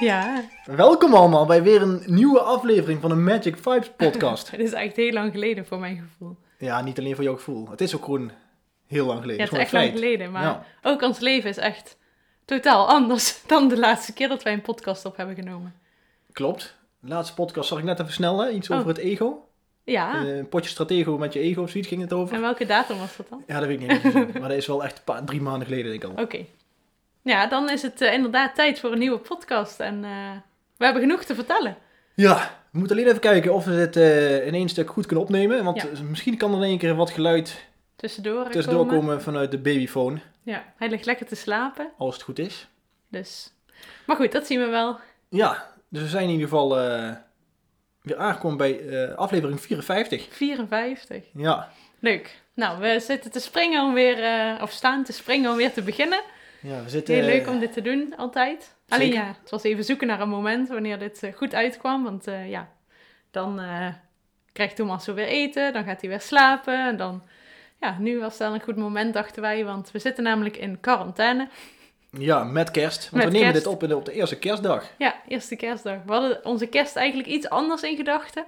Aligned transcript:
Ja, 0.00 0.44
Welkom 0.64 1.14
allemaal 1.14 1.46
bij 1.46 1.62
weer 1.62 1.82
een 1.82 2.02
nieuwe 2.06 2.40
aflevering 2.40 3.00
van 3.00 3.10
de 3.10 3.16
Magic 3.16 3.56
Vibes 3.56 3.90
podcast. 3.96 4.50
het 4.50 4.60
is 4.60 4.72
echt 4.72 4.96
heel 4.96 5.12
lang 5.12 5.32
geleden 5.32 5.66
voor 5.66 5.78
mijn 5.78 5.96
gevoel. 6.10 6.36
ja, 6.58 6.80
niet 6.82 6.98
alleen 6.98 7.14
voor 7.14 7.24
jouw 7.24 7.34
gevoel. 7.36 7.68
Het 7.70 7.80
is 7.80 7.96
ook 7.96 8.04
gewoon 8.04 8.30
heel 8.86 9.06
lang 9.06 9.20
geleden. 9.20 9.36
Ja, 9.44 9.50
het 9.50 9.52
is 9.52 9.58
is 9.58 9.64
echt 9.64 9.72
lang 9.72 9.92
geleden, 9.92 10.30
maar 10.30 10.42
Ja. 10.42 10.64
ook 10.82 11.02
ons 11.02 11.18
leven 11.18 11.50
is 11.50 11.56
echt 11.56 11.96
totaal 12.44 12.88
anders 12.88 13.42
dan 13.46 13.68
de 13.68 13.78
laatste 13.78 14.12
keer 14.12 14.28
dat 14.28 14.42
wij 14.42 14.52
een 14.52 14.60
podcast 14.62 15.04
op 15.04 15.16
hebben 15.16 15.34
genomen. 15.34 15.74
Klopt. 16.32 16.76
De 17.00 17.08
laatste 17.08 17.34
podcast 17.34 17.68
zag 17.68 17.78
ik 17.78 17.84
net 17.84 18.00
even 18.00 18.12
snel, 18.12 18.38
hè? 18.40 18.50
iets 18.50 18.70
Oh. 18.70 18.76
over 18.76 18.88
het 18.88 18.98
ego. 18.98 19.48
Ja, 19.84 20.24
Eh, 20.24 20.36
een 20.36 20.48
potje 20.48 20.70
stratego 20.70 21.18
met 21.18 21.32
je 21.32 21.40
ego 21.40 21.62
of 21.62 21.70
zoiets 21.70 21.88
ging 21.88 22.00
het 22.00 22.12
over. 22.12 22.34
en 22.34 22.40
welke 22.40 22.66
datum 22.66 22.98
was 22.98 23.16
dat 23.16 23.28
dan? 23.28 23.42
Ja, 23.46 23.58
dat 23.58 23.68
weet 23.68 23.80
ik 23.82 24.04
niet. 24.04 24.12
maar 24.40 24.48
dat 24.48 24.58
is 24.58 24.66
wel 24.66 24.84
echt 24.84 25.04
paar, 25.04 25.24
drie 25.24 25.40
maanden 25.40 25.66
geleden, 25.68 25.90
denk 25.90 26.04
ik 26.04 26.10
al. 26.18 26.22
Oké. 26.24 26.44
Ja, 27.26 27.46
dan 27.46 27.70
is 27.70 27.82
het 27.82 28.00
eh, 28.00 28.12
inderdaad 28.12 28.54
tijd 28.54 28.80
voor 28.80 28.92
een 28.92 28.98
nieuwe 28.98 29.18
podcast. 29.18 29.80
En 29.80 30.04
eh, 30.04 30.10
we 30.76 30.84
hebben 30.84 31.02
genoeg 31.02 31.24
te 31.24 31.34
vertellen. 31.34 31.76
Ja, 32.14 32.50
we 32.70 32.78
moeten 32.78 32.96
alleen 32.96 33.08
even 33.08 33.20
kijken 33.20 33.54
of 33.54 33.64
we 33.64 33.74
dit 33.76 33.96
eh, 33.96 34.46
in 34.46 34.54
één 34.54 34.68
stuk 34.68 34.90
goed 34.90 35.06
kunnen 35.06 35.24
opnemen. 35.24 35.64
Want 35.64 35.82
Ja. 35.82 35.88
misschien 36.08 36.36
kan 36.36 36.50
er 36.50 36.56
in 36.56 36.62
één 36.62 36.78
keer 36.78 36.94
wat 36.94 37.10
geluid 37.10 37.64
Tussendoor, 37.96 38.48
tussendoor 38.50 38.86
komen. 38.86 39.00
komen 39.00 39.22
vanuit 39.22 39.50
de 39.50 39.58
babyfoon. 39.58 40.20
Ja, 40.42 40.64
hij 40.76 40.88
ligt 40.88 41.06
lekker 41.06 41.26
te 41.26 41.34
slapen. 41.34 41.88
Als 41.98 42.14
het 42.14 42.24
goed 42.24 42.38
is. 42.38 42.68
Dus. 43.08 43.52
Maar 44.06 44.16
goed, 44.16 44.32
dat 44.32 44.46
zien 44.46 44.60
we 44.60 44.66
wel. 44.66 44.98
Ja, 45.28 45.66
dus 45.88 46.02
we 46.02 46.08
zijn 46.08 46.24
in 46.24 46.30
ieder 46.30 46.48
geval 46.48 46.68
weer 48.02 48.16
aangekomen 48.16 48.56
bij 48.56 49.14
aflevering 49.14 49.60
54. 49.60 50.26
54. 50.30 51.24
Ja. 51.34 51.68
Leuk. 51.98 52.42
Nou, 52.54 52.80
we 52.80 53.00
zitten 53.00 53.30
te 53.30 53.40
springen 53.40 53.84
om 53.84 53.94
weer, 53.94 54.18
of 54.62 54.70
staan 54.70 55.04
te 55.04 55.12
springen 55.12 55.50
om 55.50 55.56
weer 55.56 55.72
te 55.72 55.82
beginnen. 55.82 56.20
Ja, 56.66 56.82
we 56.82 56.88
zitten... 56.88 57.14
Heel 57.14 57.24
leuk 57.24 57.46
om 57.46 57.58
dit 57.58 57.72
te 57.72 57.82
doen, 57.82 58.14
altijd. 58.16 58.76
Alleen 58.88 59.12
ja, 59.12 59.36
het 59.40 59.50
was 59.50 59.62
even 59.62 59.84
zoeken 59.84 60.06
naar 60.06 60.20
een 60.20 60.28
moment 60.28 60.68
wanneer 60.68 60.98
dit 60.98 61.22
eh, 61.22 61.34
goed 61.34 61.54
uitkwam. 61.54 62.04
Want 62.04 62.26
eh, 62.26 62.50
ja, 62.50 62.72
dan 63.30 63.60
eh, 63.60 63.88
krijgt 64.52 64.76
Thomas 64.76 65.04
zo 65.04 65.14
weer 65.14 65.26
eten, 65.26 65.72
dan 65.72 65.84
gaat 65.84 66.00
hij 66.00 66.10
weer 66.10 66.20
slapen. 66.20 66.86
En 66.86 66.96
dan, 66.96 67.22
ja, 67.80 67.96
nu 67.98 68.18
was 68.18 68.38
dan 68.38 68.52
een 68.52 68.62
goed 68.62 68.76
moment, 68.76 69.14
dachten 69.14 69.42
wij. 69.42 69.64
Want 69.64 69.90
we 69.90 69.98
zitten 69.98 70.24
namelijk 70.24 70.56
in 70.56 70.80
quarantaine. 70.80 71.48
Ja, 72.10 72.44
met 72.44 72.70
kerst. 72.70 73.10
Want 73.10 73.24
Met 73.24 73.24
we 73.24 73.30
nemen 73.30 73.52
kerst. 73.52 73.64
dit 73.64 73.72
op 73.72 73.92
op 73.92 74.04
de 74.04 74.12
eerste 74.12 74.38
kerstdag. 74.38 74.84
Ja, 74.98 75.14
eerste 75.28 75.56
kerstdag. 75.56 75.98
We 76.06 76.12
hadden 76.12 76.44
onze 76.44 76.66
kerst 76.66 76.96
eigenlijk 76.96 77.28
iets 77.28 77.48
anders 77.48 77.82
in 77.82 77.96
gedachten. 77.96 78.44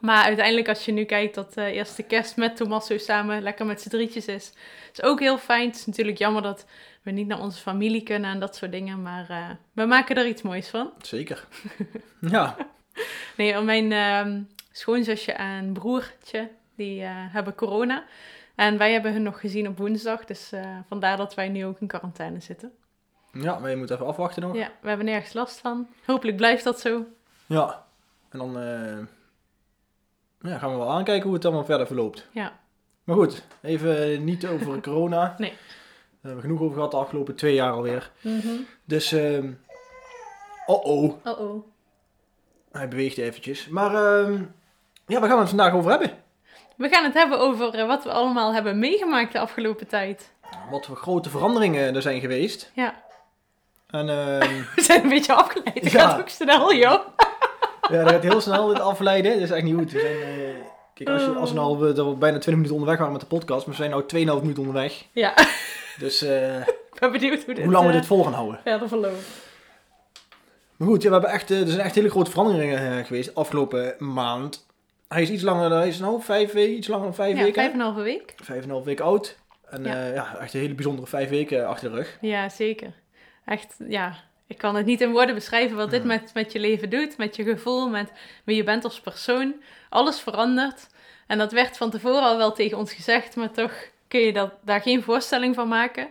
Maar 0.00 0.24
uiteindelijk, 0.24 0.68
als 0.68 0.84
je 0.84 0.92
nu 0.92 1.04
kijkt 1.04 1.34
dat 1.34 1.54
de 1.54 1.72
eerste 1.72 2.02
kerst 2.02 2.36
met 2.36 2.56
Thomas 2.56 2.86
zo 2.86 2.98
samen 2.98 3.42
lekker 3.42 3.66
met 3.66 3.80
z'n 3.80 3.88
drietjes 3.88 4.26
is, 4.26 4.52
is 4.92 5.02
ook 5.02 5.20
heel 5.20 5.38
fijn. 5.38 5.66
Het 5.66 5.76
is 5.76 5.86
natuurlijk 5.86 6.18
jammer 6.18 6.42
dat 6.42 6.66
we 7.02 7.10
niet 7.10 7.26
naar 7.26 7.40
onze 7.40 7.60
familie 7.60 8.02
kunnen 8.02 8.30
en 8.30 8.40
dat 8.40 8.56
soort 8.56 8.72
dingen. 8.72 9.02
Maar 9.02 9.30
eh, 9.30 9.50
we 9.72 9.84
maken 9.84 10.16
er 10.16 10.26
iets 10.26 10.42
moois 10.42 10.68
van. 10.68 10.92
Zeker. 11.02 11.46
ja, 12.20 12.56
Nee, 13.36 13.52
want 13.52 13.66
mijn 13.66 13.92
ehm, 13.92 14.42
schoonzusje 14.72 15.32
en 15.32 15.72
broertje, 15.72 16.50
die 16.74 17.02
eh, 17.02 17.10
hebben 17.12 17.54
corona. 17.54 18.04
En 18.54 18.78
wij 18.78 18.92
hebben 18.92 19.12
hun 19.12 19.22
nog 19.22 19.40
gezien 19.40 19.68
op 19.68 19.78
woensdag. 19.78 20.24
Dus 20.24 20.52
eh, 20.52 20.78
vandaar 20.88 21.16
dat 21.16 21.34
wij 21.34 21.48
nu 21.48 21.64
ook 21.64 21.80
in 21.80 21.86
quarantaine 21.86 22.40
zitten. 22.40 22.72
ja, 23.32 23.58
maar 23.58 23.70
je 23.70 23.76
moet 23.76 23.90
even 23.90 24.06
afwachten 24.06 24.42
nog. 24.42 24.56
Ja, 24.56 24.70
we 24.80 24.88
hebben 24.88 25.06
nergens 25.06 25.32
last 25.32 25.58
van. 25.60 25.88
Hopelijk 26.06 26.36
blijft 26.36 26.64
dat 26.64 26.80
zo. 26.80 27.04
Ja. 27.46 27.86
En 28.30 28.38
dan 28.38 28.58
eh, 28.58 28.98
ja, 30.40 30.58
gaan 30.58 30.70
we 30.70 30.76
wel 30.76 30.90
aankijken 30.90 31.24
hoe 31.26 31.34
het 31.34 31.44
allemaal 31.44 31.64
verder 31.64 31.86
verloopt. 31.86 32.26
Ja. 32.32 32.58
Maar 33.04 33.16
goed, 33.16 33.42
even 33.62 34.24
niet 34.24 34.46
over 34.46 34.80
corona. 34.90 35.34
Nee. 35.38 35.50
Daar 35.50 35.58
hebben 36.20 36.36
we 36.36 36.40
genoeg 36.48 36.60
over 36.60 36.74
gehad 36.74 36.90
de 36.90 36.96
afgelopen 36.96 37.34
twee 37.36 37.54
jaar 37.54 37.72
alweer. 37.72 38.10
Mhm. 38.20 38.48
Dus, 38.84 39.12
ehm 39.12 39.52
oh 40.66 40.84
oh, 40.84 41.14
Oh-oh. 41.24 41.64
hij 42.72 42.88
beweegt 42.88 43.18
eventjes. 43.18 43.68
Maar 43.68 43.94
ehm, 43.94 44.42
ja, 45.06 45.18
waar 45.20 45.28
gaan 45.28 45.36
we 45.36 45.40
het 45.40 45.48
vandaag 45.48 45.72
over 45.72 45.90
hebben? 45.90 46.10
We 46.76 46.88
gaan 46.88 47.04
het 47.04 47.14
hebben 47.14 47.38
over 47.40 47.74
eh, 47.74 47.86
wat 47.86 48.04
we 48.04 48.10
allemaal 48.12 48.52
hebben 48.52 48.78
meegemaakt 48.78 49.32
de 49.32 49.38
afgelopen 49.38 49.86
tijd. 49.86 50.32
Wat 50.70 50.86
voor 50.86 50.96
grote 50.96 51.30
veranderingen 51.30 51.94
er 51.94 52.02
zijn 52.02 52.20
geweest. 52.20 52.70
Ja, 52.74 53.02
En 53.86 54.08
ehm, 54.08 54.62
we 54.76 54.82
zijn 54.82 55.02
een 55.02 55.08
beetje 55.08 55.34
afgeleid. 55.34 55.74
Het 55.82 55.92
Ja. 55.92 56.08
gaat 56.08 56.20
ook 56.20 56.28
snel, 56.28 56.74
joh. 56.74 57.00
Ja, 57.90 58.02
dat 58.02 58.10
gaat 58.12 58.22
heel 58.22 58.40
snel 58.40 58.66
dit 58.66 58.80
afleiden. 58.80 59.32
Dat 59.32 59.40
is 59.40 59.50
echt 59.50 59.64
niet 59.64 59.74
goed. 59.74 59.92
We 59.92 59.98
zijn, 60.00 60.12
eh, 60.16 60.54
kijk, 60.94 61.08
als, 61.08 61.22
je, 61.22 61.28
als 61.30 61.50
we 61.50 61.56
nou 61.56 61.78
we, 61.78 61.92
dat 61.92 62.06
we 62.06 62.12
bijna 62.12 62.38
20 62.38 62.46
minuten 62.54 62.72
onderweg 62.74 62.98
waren 62.98 63.12
met 63.12 63.20
de 63.20 63.26
podcast, 63.26 63.66
maar 63.66 63.76
we 63.76 63.82
zijn 63.82 64.24
nu 64.24 64.26
2,5 64.36 64.40
minuten 64.40 64.62
onderweg. 64.62 65.04
Ja, 65.12 65.34
Dus 65.98 66.22
eh, 66.22 66.58
ik 66.60 66.96
ben 67.00 67.12
benieuwd 67.12 67.44
hoe 67.44 67.54
dit, 67.54 67.64
hoe 67.64 67.72
lang 67.72 67.84
we 67.86 67.92
eh, 67.92 67.96
dit 67.98 68.06
vol 68.06 68.24
gaan 68.24 68.32
houden. 68.32 68.60
verder 68.64 68.88
verloopt. 68.88 69.22
Maar 70.76 70.88
goed, 70.88 71.02
ja, 71.02 71.08
we 71.08 71.14
hebben 71.14 71.32
echt, 71.32 71.50
eh, 71.50 71.60
er 71.60 71.66
zijn 71.68 71.80
echt 71.86 71.94
hele 71.94 72.10
grote 72.10 72.30
veranderingen 72.30 72.98
eh, 72.98 73.04
geweest 73.06 73.34
afgelopen 73.34 73.94
maand. 73.98 74.66
Hij 75.08 75.22
is 75.22 75.30
iets 75.30 75.42
langer, 75.42 75.70
hij 75.70 75.88
is 75.88 75.98
nou 75.98 76.22
vijf 76.22 76.52
weken, 76.52 76.76
iets 76.76 76.88
langer 76.88 77.04
dan 77.04 77.14
vijf 77.14 77.36
Ja, 77.36 77.42
weken. 77.42 77.54
vijf 77.62 77.72
en 77.72 77.78
een 77.78 77.84
halve 77.84 78.02
week. 78.02 78.34
Vijf 78.42 78.58
en 78.58 78.64
een 78.64 78.70
half 78.74 78.84
week 78.84 79.00
oud. 79.00 79.38
En 79.70 79.84
Ja. 79.84 79.94
ja. 80.06 80.12
ja, 80.14 80.36
echt 80.38 80.54
een 80.54 80.60
hele 80.60 80.74
bijzondere 80.74 81.06
vijf 81.06 81.28
weken 81.28 81.66
achter 81.66 81.90
de 81.90 81.96
rug. 81.96 82.18
Ja, 82.20 82.48
zeker. 82.48 82.92
Echt, 83.44 83.74
ja. 83.88 84.14
Ik 84.50 84.58
kan 84.58 84.74
het 84.74 84.86
niet 84.86 85.00
in 85.00 85.12
woorden 85.12 85.34
beschrijven 85.34 85.76
wat 85.76 85.90
dit 85.90 86.04
met, 86.04 86.30
met 86.34 86.52
je 86.52 86.58
leven 86.58 86.90
doet, 86.90 87.16
met 87.16 87.36
je 87.36 87.44
gevoel, 87.44 87.88
met 87.88 88.12
wie 88.44 88.56
je 88.56 88.62
bent 88.62 88.84
als 88.84 89.00
persoon. 89.00 89.54
Alles 89.88 90.20
verandert. 90.20 90.86
En 91.26 91.38
dat 91.38 91.52
werd 91.52 91.76
van 91.76 91.90
tevoren 91.90 92.22
al 92.22 92.36
wel 92.36 92.52
tegen 92.52 92.78
ons 92.78 92.92
gezegd, 92.92 93.36
maar 93.36 93.50
toch 93.50 93.72
kun 94.08 94.20
je 94.20 94.32
dat, 94.32 94.52
daar 94.62 94.80
geen 94.80 95.02
voorstelling 95.02 95.54
van 95.54 95.68
maken. 95.68 96.08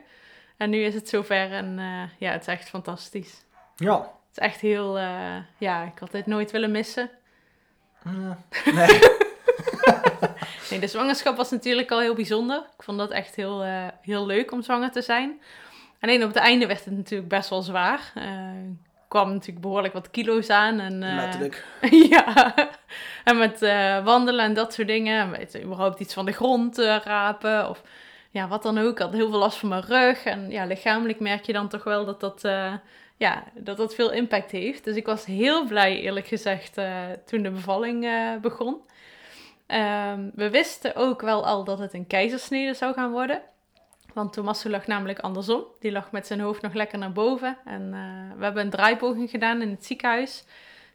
En 0.57 0.69
nu 0.69 0.83
is 0.83 0.93
het 0.93 1.09
zover 1.09 1.51
en 1.51 1.79
eh, 1.79 2.19
ja, 2.19 2.31
het 2.31 2.41
is 2.41 2.47
echt 2.47 2.69
fantastisch. 2.69 3.43
Ja. 3.75 3.97
Het 3.97 4.37
is 4.37 4.43
echt 4.43 4.59
heel, 4.59 4.97
eh, 4.97 5.35
ja, 5.57 5.83
ik 5.83 5.99
had 5.99 6.11
dit 6.11 6.25
nooit 6.25 6.51
willen 6.51 6.71
missen. 6.71 7.09
Nee. 8.65 8.99
Nee, 10.69 10.79
de 10.79 10.87
zwangerschap 10.87 11.37
was 11.37 11.51
natuurlijk 11.51 11.91
al 11.91 11.99
heel 11.99 12.15
bijzonder. 12.15 12.57
Ik 12.57 12.83
vond 12.83 12.97
dat 12.97 13.11
echt 13.11 13.35
heel, 13.35 13.63
eh, 13.63 13.87
heel 14.01 14.25
leuk 14.25 14.51
om 14.51 14.61
zwanger 14.61 14.91
te 14.91 15.01
zijn. 15.01 15.41
Alleen 15.99 16.23
op 16.23 16.27
het 16.27 16.37
einde 16.37 16.67
werd 16.67 16.85
het 16.85 16.95
natuurlijk 16.95 17.29
best 17.29 17.49
wel 17.49 17.61
zwaar. 17.61 18.11
Er 18.15 18.75
kwam 19.07 19.31
natuurlijk 19.31 19.61
behoorlijk 19.61 19.93
wat 19.93 20.11
kilo's 20.11 20.49
aan. 20.49 20.79
En, 20.79 21.03
eh, 21.03 21.15
Letterlijk. 21.15 21.65
ja, 22.09 22.53
en 23.23 23.37
met 23.37 23.61
eh, 23.61 24.03
wandelen 24.03 24.45
en 24.45 24.53
dat 24.53 24.73
soort 24.73 24.87
dingen. 24.87 25.21
En 25.21 25.29
Met 25.29 25.61
überhaupt 25.63 25.99
iets 25.99 26.13
van 26.13 26.25
de 26.25 26.31
grond 26.31 26.77
rapen 27.03 27.69
of 27.69 27.81
ja, 28.31 28.47
wat 28.47 28.63
dan 28.63 28.77
ook. 28.77 28.91
Ik 28.91 28.99
had 28.99 29.13
heel 29.13 29.29
veel 29.29 29.39
last 29.39 29.57
van 29.57 29.69
mijn 29.69 29.85
rug. 29.85 30.23
En 30.23 30.49
ja, 30.49 30.65
lichamelijk 30.65 31.19
merk 31.19 31.45
je 31.45 31.53
dan 31.53 31.67
toch 31.67 31.83
wel 31.83 32.05
dat 32.05 32.19
dat, 32.19 32.41
ja, 33.17 33.43
dat, 33.53 33.77
dat 33.77 33.95
veel 33.95 34.11
impact 34.11 34.51
heeft. 34.51 34.83
Dus 34.83 34.95
ik 34.95 35.05
was 35.05 35.25
heel 35.25 35.65
blij, 35.65 35.99
eerlijk 35.99 36.27
gezegd, 36.27 36.77
toen 37.25 37.43
de 37.43 37.51
bevalling 37.51 38.07
begon. 38.41 38.77
Ehm, 39.67 40.29
we 40.33 40.49
wisten 40.49 40.95
ook 40.95 41.21
wel 41.21 41.45
al 41.45 41.63
dat 41.63 41.79
het 41.79 41.93
een 41.93 42.07
keizersnede 42.07 42.73
zou 42.73 42.93
gaan 42.93 43.11
worden. 43.11 43.41
Want 44.13 44.33
Tommaso 44.33 44.69
lag 44.69 44.87
namelijk 44.87 45.19
andersom. 45.19 45.63
Die 45.79 45.91
lag 45.91 46.11
met 46.11 46.27
zijn 46.27 46.39
hoofd 46.39 46.61
nog 46.61 46.73
lekker 46.73 46.97
naar 46.97 47.11
boven. 47.11 47.57
En 47.65 47.93
eh, 47.93 48.37
we 48.37 48.43
hebben 48.43 48.63
een 48.63 48.69
draaipoging 48.69 49.29
gedaan 49.29 49.61
in 49.61 49.69
het 49.69 49.85
ziekenhuis. 49.85 50.43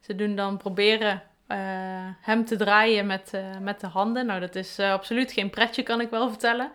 Ze 0.00 0.14
doen 0.14 0.36
dan 0.36 0.56
proberen 0.56 1.22
eh, 1.46 1.58
hem 2.20 2.44
te 2.44 2.56
draaien 2.56 3.06
met, 3.06 3.30
eh, 3.34 3.58
met 3.60 3.80
de 3.80 3.86
handen. 3.86 4.26
Nou, 4.26 4.40
dat 4.40 4.54
is 4.54 4.78
absoluut 4.78 5.32
geen 5.32 5.50
pretje, 5.50 5.82
kan 5.82 6.00
ik 6.00 6.10
wel 6.10 6.28
vertellen. 6.28 6.72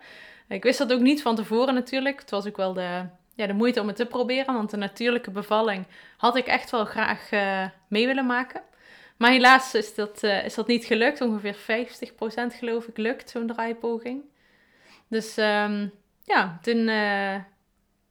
Ik 0.48 0.62
wist 0.62 0.78
dat 0.78 0.92
ook 0.92 1.00
niet 1.00 1.22
van 1.22 1.36
tevoren 1.36 1.74
natuurlijk. 1.74 2.20
Het 2.20 2.30
was 2.30 2.46
ook 2.46 2.56
wel 2.56 2.72
de, 2.72 3.04
ja, 3.34 3.46
de 3.46 3.52
moeite 3.52 3.80
om 3.80 3.86
het 3.86 3.96
te 3.96 4.06
proberen. 4.06 4.54
Want 4.54 4.70
de 4.70 4.76
natuurlijke 4.76 5.30
bevalling 5.30 5.86
had 6.16 6.36
ik 6.36 6.46
echt 6.46 6.70
wel 6.70 6.84
graag 6.84 7.30
mee 7.88 8.06
willen 8.06 8.26
maken. 8.26 8.62
Maar 9.16 9.30
helaas 9.30 9.74
is 9.74 9.94
dat, 9.94 10.22
is 10.22 10.54
dat 10.54 10.66
niet 10.66 10.84
gelukt. 10.84 11.20
Ongeveer 11.20 11.56
50% 11.56 11.56
geloof 12.58 12.86
ik 12.86 12.96
lukt 12.96 13.30
zo'n 13.30 13.46
draaipoging. 13.46 14.22
Dus 15.08 15.36
ehm, 15.36 15.86
ja, 16.30 16.58
toen 16.62 16.88
eh, 16.88 17.36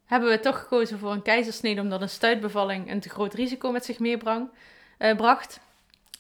hebben 0.06 0.30
we 0.30 0.40
toch 0.40 0.60
gekozen 0.60 1.00
voor 1.00 1.12
een 1.12 1.22
keizersnede. 1.22 1.82
Omdat 1.82 2.02
een 2.02 2.10
stuitbevalling 2.10 2.92
een 2.92 3.00
te 3.00 3.10
groot 3.10 3.34
risico 3.34 3.72
met 3.72 3.86
zich 3.86 4.00
meebracht. 4.00 4.48
eh. 4.98 5.60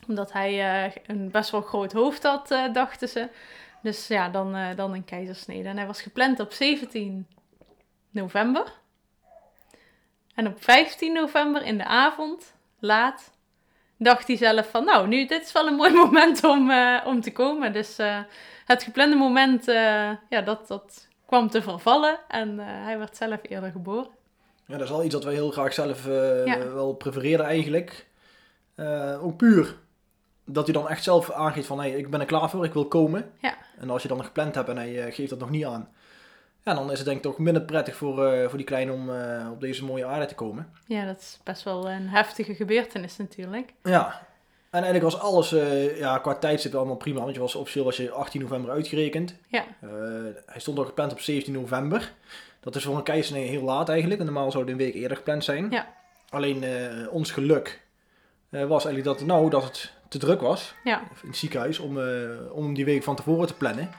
Omdat 0.07 0.31
hij 0.31 0.84
eh, 0.86 0.92
een 1.06 1.31
best 1.31 1.50
wel 1.50 1.62
groot 1.62 1.92
hoofd 1.92 2.24
had, 2.24 2.48
dachten 2.74 3.10
ze. 3.10 3.30
Dus 3.81 4.07
ja, 4.07 4.30
dan, 4.30 4.75
dan 4.75 4.94
een 4.94 5.06
keizersnede. 5.06 5.69
En 5.69 5.78
hij 5.78 5.88
was 5.88 6.01
gepland 6.01 6.40
op 6.40 6.51
17 6.51 7.28
november. 8.10 8.74
En 10.36 10.48
op 10.48 10.63
15 10.63 11.13
november 11.13 11.63
in 11.63 11.78
de 11.78 11.86
avond, 11.86 12.54
laat, 12.80 13.31
dacht 13.98 14.28
hij 14.28 14.38
zelf 14.38 14.69
van, 14.69 14.86
nou, 14.86 15.07
nu, 15.07 15.25
dit 15.25 15.45
is 15.45 15.52
wel 15.52 15.68
een 15.68 15.75
mooi 15.75 15.94
moment 16.06 16.44
om, 16.44 16.72
om 17.06 17.22
te 17.22 17.31
komen. 17.31 17.74
Dus 17.74 17.98
het 18.66 18.84
geplande 18.84 19.16
moment, 19.16 19.66
ja, 20.30 20.42
dat, 20.44 20.68
dat 20.68 21.08
kwam 21.30 21.50
te 21.50 21.62
vervallen 21.62 22.20
en 22.28 22.60
eh, 22.60 22.66
hij 22.68 22.98
werd 22.98 23.18
zelf 23.18 23.40
eerder 23.42 23.72
geboren. 23.72 24.10
Ja, 24.66 24.74
dat 24.74 24.81
is 24.84 24.90
wel 24.90 25.04
iets 25.04 25.14
dat 25.14 25.24
wij 25.24 25.34
heel 25.34 25.52
graag 25.52 25.74
zelf 25.74 26.08
eh, 26.08 26.46
Ja. 26.46 26.74
wel 26.74 26.94
prefereren 26.94 27.46
eigenlijk. 27.46 28.08
Eh, 28.76 29.24
ook 29.24 29.38
puur 29.38 29.76
dat 30.46 30.66
hij 30.66 30.74
dan 30.74 30.90
echt 30.90 31.04
zelf 31.04 31.31
aangeeft 31.31 31.68
van, 31.68 31.80
hey, 31.80 31.92
ik 31.92 32.10
ben 32.10 32.20
er 32.20 32.26
klaar 32.26 32.50
voor, 32.50 32.66
ik 32.66 32.74
wil 32.74 32.88
komen. 32.88 33.31
Ja. 33.40 33.58
En 33.78 33.90
als 33.90 34.02
je 34.02 34.08
dan 34.08 34.24
gepland 34.24 34.56
hebt 34.56 34.70
en 34.70 34.78
hij 34.78 35.12
geeft 35.12 35.30
dat 35.30 35.40
nog 35.40 35.50
niet 35.50 35.66
aan, 35.66 35.90
ja, 36.64 36.74
dan 36.74 36.92
is 36.92 36.98
het 36.98 37.06
denk 37.08 37.18
ik 37.18 37.24
toch 37.24 37.38
minder 37.38 37.62
prettig 37.64 37.96
voor, 37.96 38.16
voor 38.50 38.58
die 38.58 38.68
kleine 38.68 38.92
om 38.92 39.10
op 39.52 39.62
deze 39.62 39.86
mooie 39.86 40.06
aarde 40.06 40.26
te 40.26 40.36
komen. 40.36 40.74
Ja, 40.86 41.06
dat 41.06 41.18
is 41.18 41.40
best 41.44 41.64
wel 41.64 41.90
een 41.90 42.08
heftige 42.08 42.56
gebeurtenis 42.56 43.18
natuurlijk. 43.18 43.74
Ja. 43.84 44.28
En 44.71 44.83
eigenlijk 44.83 45.13
was 45.13 45.21
alles 45.21 45.54
eh, 45.54 45.98
ja, 45.98 46.18
qua 46.18 46.36
tijdstip 46.36 46.75
allemaal 46.75 46.95
prima, 46.95 47.19
want 47.19 47.33
je 47.33 47.39
was 47.39 47.56
officieel 47.56 47.86
was 47.86 47.98
je 47.98 48.12
18 48.12 48.42
november 48.42 48.71
uitgerekend. 48.71 49.36
Ja. 49.48 49.66
Eh, 49.81 49.89
hij 50.45 50.60
stond 50.60 50.77
al 50.77 50.86
gepland 50.86 51.12
op 51.12 51.19
17 51.19 51.54
november. 51.54 52.12
Dat 52.60 52.75
is 52.75 52.83
voor 52.83 52.95
een 52.95 53.04
keizersnee 53.04 53.48
heel 53.48 53.62
laat 53.62 53.89
eigenlijk. 53.89 54.19
En 54.19 54.25
normaal 54.25 54.51
zou 54.51 54.63
het 54.63 54.71
een 54.71 54.80
week 54.80 54.94
eerder 54.94 55.18
gepland 55.18 55.44
zijn. 55.44 55.68
Ja. 55.69 55.88
Alleen 56.30 56.63
eh, 56.63 57.13
ons 57.13 57.31
geluk 57.31 57.81
was 58.50 58.86
eigenlijk 58.86 59.04
dat, 59.04 59.27
nou, 59.27 59.50
dat 59.50 59.63
het 59.63 59.94
te 60.07 60.18
druk 60.18 60.42
was 60.42 60.74
Ja, 60.83 61.01
in 61.21 61.27
het 61.27 61.38
ziekenhuis 61.38 61.80
om, 61.80 62.00
om 62.51 62.74
die 62.74 62.86
week 62.86 63.04
van 63.04 63.16
tevoren 63.16 63.48
te 63.48 63.54
plannen. 63.54 63.89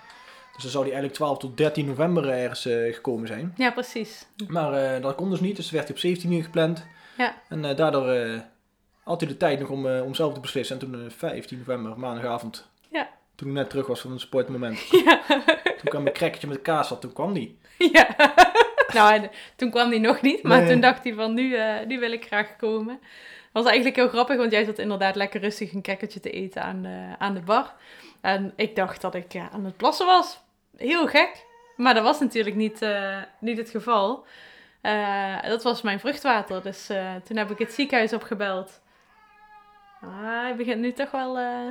Dus 0.53 0.63
dan 0.63 0.71
zou 0.71 0.85
die 0.85 0.93
eigenlijk 0.93 1.15
12 1.15 1.39
tot 1.39 1.57
13 1.57 1.87
november 1.87 2.29
ergens 2.29 2.63
gekomen 2.95 3.27
zijn. 3.27 3.55
ja 3.57 3.71
precies. 3.71 4.27
Maar 4.49 5.01
dat 5.01 5.15
kon 5.15 5.31
dus 5.31 5.41
niet, 5.41 5.57
dus 5.57 5.71
werd 5.71 5.85
hij 5.85 5.95
op 5.95 6.01
17 6.01 6.33
uur 6.33 6.43
gepland. 6.43 6.87
Ja. 7.17 7.35
En 7.49 7.77
daardoor 7.77 8.43
had 9.11 9.21
hij 9.21 9.29
de 9.31 9.37
tijd 9.37 9.59
nog 9.61 9.69
om, 9.69 9.87
eh, 9.89 10.03
om 10.05 10.15
zelf 10.15 10.35
te 10.35 10.41
beslissen. 10.41 10.81
En 10.81 10.87
toen 10.87 11.05
eh 11.05 11.11
15 11.17 11.59
november, 11.59 11.99
maandagavond, 11.99 12.69
Ja. 12.91 13.09
toen 13.35 13.49
ik 13.49 13.55
net 13.55 13.71
terug 13.71 13.87
was 13.87 14.01
van 14.01 14.11
het 14.11 14.21
sportmoment, 14.21 14.79
Ja, 15.05 15.21
toen 15.65 15.89
kwam 15.91 16.03
mijn 16.03 16.15
krekketje 16.15 16.47
met 16.49 16.63
kaas, 16.63 16.89
had, 16.89 17.01
toen 17.01 17.13
kwam 17.13 17.33
die. 17.33 17.59
ja. 17.93 18.09
nou, 18.95 19.15
en 19.15 19.31
toen 19.57 19.71
kwam 19.71 19.91
hij 19.91 19.99
nog 19.99 20.21
niet, 20.21 20.43
maar 20.43 20.61
Nee. 20.61 20.71
toen 20.71 20.81
dacht 20.81 21.05
hij 21.05 21.15
van, 21.15 21.35
nu, 21.35 21.55
eh, 21.55 21.87
nu 21.87 21.99
wil 21.99 22.13
ik 22.13 22.27
graag 22.27 22.57
komen. 22.57 22.99
Dat 23.53 23.63
was 23.63 23.73
eigenlijk 23.73 23.97
heel 23.97 24.09
grappig, 24.09 24.37
want 24.37 24.53
jij 24.53 24.65
zat 24.65 24.79
inderdaad 24.79 25.15
lekker 25.17 25.41
rustig 25.41 25.73
een 25.73 25.83
kekkertje 25.83 26.21
te 26.21 26.31
eten 26.31 26.63
aan 26.63 26.83
de, 26.83 27.15
aan 27.19 27.35
de 27.35 27.41
bar. 27.41 27.73
En 28.21 28.53
ik 28.57 28.77
dacht 28.77 29.01
dat 29.01 29.15
ik 29.15 29.37
aan 29.53 29.65
het 29.65 29.77
plassen 29.77 30.07
was. 30.07 30.41
Heel 30.77 31.07
gek. 31.07 31.45
Maar 31.77 31.95
dat 31.95 32.03
was 32.03 32.21
natuurlijk 32.21 32.57
niet, 32.57 32.83
eh, 32.83 33.17
niet 33.41 33.57
het 33.59 33.71
geval. 33.71 34.25
Eh, 34.81 35.43
dat 35.43 35.63
was 35.63 35.83
mijn 35.83 36.01
vruchtwater. 36.01 36.63
Dus 36.63 36.89
eh, 36.89 37.15
toen 37.25 37.37
heb 37.37 37.51
ik 37.51 37.59
het 37.59 37.73
ziekenhuis 37.73 38.13
opgebeld. 38.13 38.81
Ah, 40.03 40.43
hij 40.43 40.57
begint 40.57 40.81
nu 40.81 40.93
toch 40.93 41.11
wel... 41.11 41.39
eh, 41.39 41.71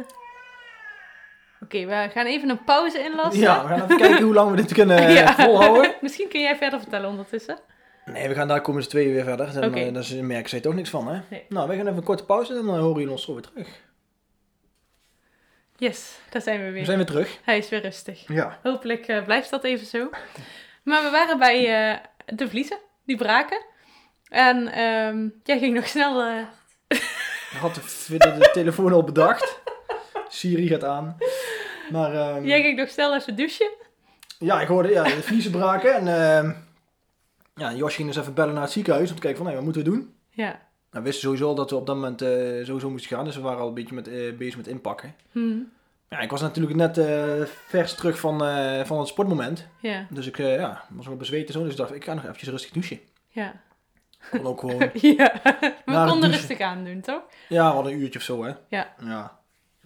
Oké, 1.63 1.85
we 1.85 2.09
gaan 2.11 2.25
even 2.25 2.49
een 2.49 2.63
pauze 2.63 2.99
inlassen. 3.03 3.41
Ja, 3.41 3.61
we 3.61 3.67
gaan 3.67 3.83
even 3.83 3.97
kijken 3.97 4.21
hoe 4.23 4.33
lang 4.33 4.49
we 4.51 4.55
dit 4.55 4.73
kunnen 4.73 5.11
Ja. 5.13 5.33
volhouden. 5.35 5.95
Misschien 6.01 6.29
kun 6.29 6.41
jij 6.41 6.55
verder 6.55 6.79
vertellen 6.79 7.09
ondertussen. 7.09 7.59
Nee, 8.05 8.27
we 8.27 8.33
gaan 8.33 8.47
daar 8.47 8.61
komen 8.61 8.83
ze 8.83 8.89
twee 8.89 9.05
uur 9.07 9.13
weer 9.13 9.23
verder. 9.23 9.53
Dan, 9.53 9.63
Oké. 9.63 9.79
eh, 9.79 9.93
dan 9.93 10.27
merken 10.27 10.49
zij 10.49 10.59
toch 10.59 10.73
niks 10.75 10.89
van, 10.89 11.07
hè? 11.07 11.19
Nee. 11.29 11.45
Nou, 11.49 11.67
we 11.69 11.75
gaan 11.75 11.85
even 11.85 11.97
een 11.97 12.03
korte 12.03 12.25
pauze 12.25 12.53
en 12.57 12.65
dan 12.65 12.77
horen 12.79 12.93
jullie 12.99 13.11
ons 13.11 13.23
zo 13.23 13.33
weer 13.33 13.41
terug. 13.41 13.67
Yes, 15.77 16.19
daar 16.29 16.41
zijn 16.41 16.59
we 16.59 16.65
We 16.65 16.71
weer. 16.71 16.85
zijn 16.85 16.97
weer 16.97 17.05
terug. 17.05 17.39
Hij 17.43 17.57
is 17.57 17.69
weer 17.69 17.81
rustig. 17.81 18.23
Ja. 18.27 18.59
Hopelijk 18.63 19.07
eh, 19.07 19.23
blijft 19.23 19.49
dat 19.49 19.63
even 19.63 19.85
zo. 19.85 20.09
Maar 20.83 21.03
we 21.03 21.09
waren 21.09 21.39
bij 21.39 21.61
de 22.25 22.49
vliezen, 22.49 22.77
die 23.05 23.17
braken. 23.17 23.65
En 24.29 24.67
ehm, 24.67 25.27
jij 25.43 25.59
ging 25.59 25.73
nog 25.75 25.87
snel... 25.87 26.21
had 27.57 27.75
de, 27.75 28.17
de, 28.17 28.49
telefoon 28.53 28.93
al 28.93 29.03
bedacht. 29.03 29.61
Siri 30.27 30.67
gaat 30.67 30.83
aan. 30.83 31.17
Maar 31.91 32.13
ehm, 32.13 32.45
jij 32.45 32.61
ging 32.61 32.77
nog 32.77 32.89
snel 32.89 33.15
even 33.15 33.35
douchen. 33.35 33.69
ja, 34.39 34.61
ik 34.61 34.67
hoorde 34.67 34.89
ja, 34.89 35.03
de 35.03 35.09
vliezen 35.09 35.51
braken. 35.51 35.95
En 35.95 36.07
ehm, 36.07 36.51
ja, 37.55 37.73
Jos 37.73 37.95
ging 37.95 38.07
dus 38.07 38.17
even 38.17 38.33
bellen 38.33 38.53
naar 38.53 38.63
het 38.63 38.71
ziekenhuis 38.71 39.09
om 39.09 39.15
te 39.15 39.21
kijken 39.21 39.37
van, 39.37 39.47
nee, 39.47 39.55
wat 39.55 39.63
moeten 39.63 39.83
we 39.83 39.89
doen? 39.89 40.13
Ja. 40.29 40.45
Nou, 40.91 41.03
we 41.03 41.09
wisten 41.09 41.21
sowieso 41.21 41.47
al 41.47 41.55
dat 41.55 41.69
we 41.69 41.75
op 41.75 41.85
dat 41.85 41.95
moment 41.95 42.21
eh, 42.21 42.29
sowieso 42.65 42.89
moesten 42.89 43.15
gaan. 43.15 43.25
Dus 43.25 43.35
we 43.35 43.41
waren 43.41 43.61
al 43.61 43.67
een 43.67 43.73
beetje 43.73 43.95
met, 43.95 44.07
eh, 44.07 44.33
bezig 44.37 44.57
met 44.57 44.67
inpakken. 44.67 45.15
Hm. 45.31 45.57
Ja, 46.09 46.19
ik 46.19 46.31
was 46.31 46.41
natuurlijk 46.41 46.75
net 46.75 46.97
eh, 46.97 47.45
vers 47.67 47.95
terug 47.95 48.19
van, 48.19 48.37
van 48.85 48.99
het 48.99 49.07
sportmoment. 49.07 49.67
Ja. 49.79 50.05
Dus 50.09 50.27
ik 50.27 50.37
ja, 50.37 50.83
was 50.89 51.07
wel 51.07 51.15
bezweet 51.15 51.47
en 51.47 51.53
zo. 51.53 51.61
Dus 51.63 51.71
ik 51.71 51.77
dacht, 51.77 51.95
ik 51.95 52.03
ga 52.03 52.13
nog 52.13 52.23
eventjes 52.23 52.49
rustig 52.49 52.71
douchen. 52.71 52.99
Ja. 53.29 53.61
Kon 54.29 54.45
ook 54.45 54.59
gewoon, 54.59 54.89
ja. 55.17 55.41
We 55.85 56.05
konden 56.07 56.31
rustig 56.31 56.59
aan 56.59 56.83
doen, 56.83 57.01
toch? 57.01 57.21
ja, 57.47 57.67
we 57.67 57.73
hadden 57.73 57.93
een 57.93 57.99
uurtje 57.99 58.19
of 58.19 58.25
zo, 58.25 58.43
hè. 58.43 58.53
Ja. 58.67 58.93
Ja. 59.03 59.39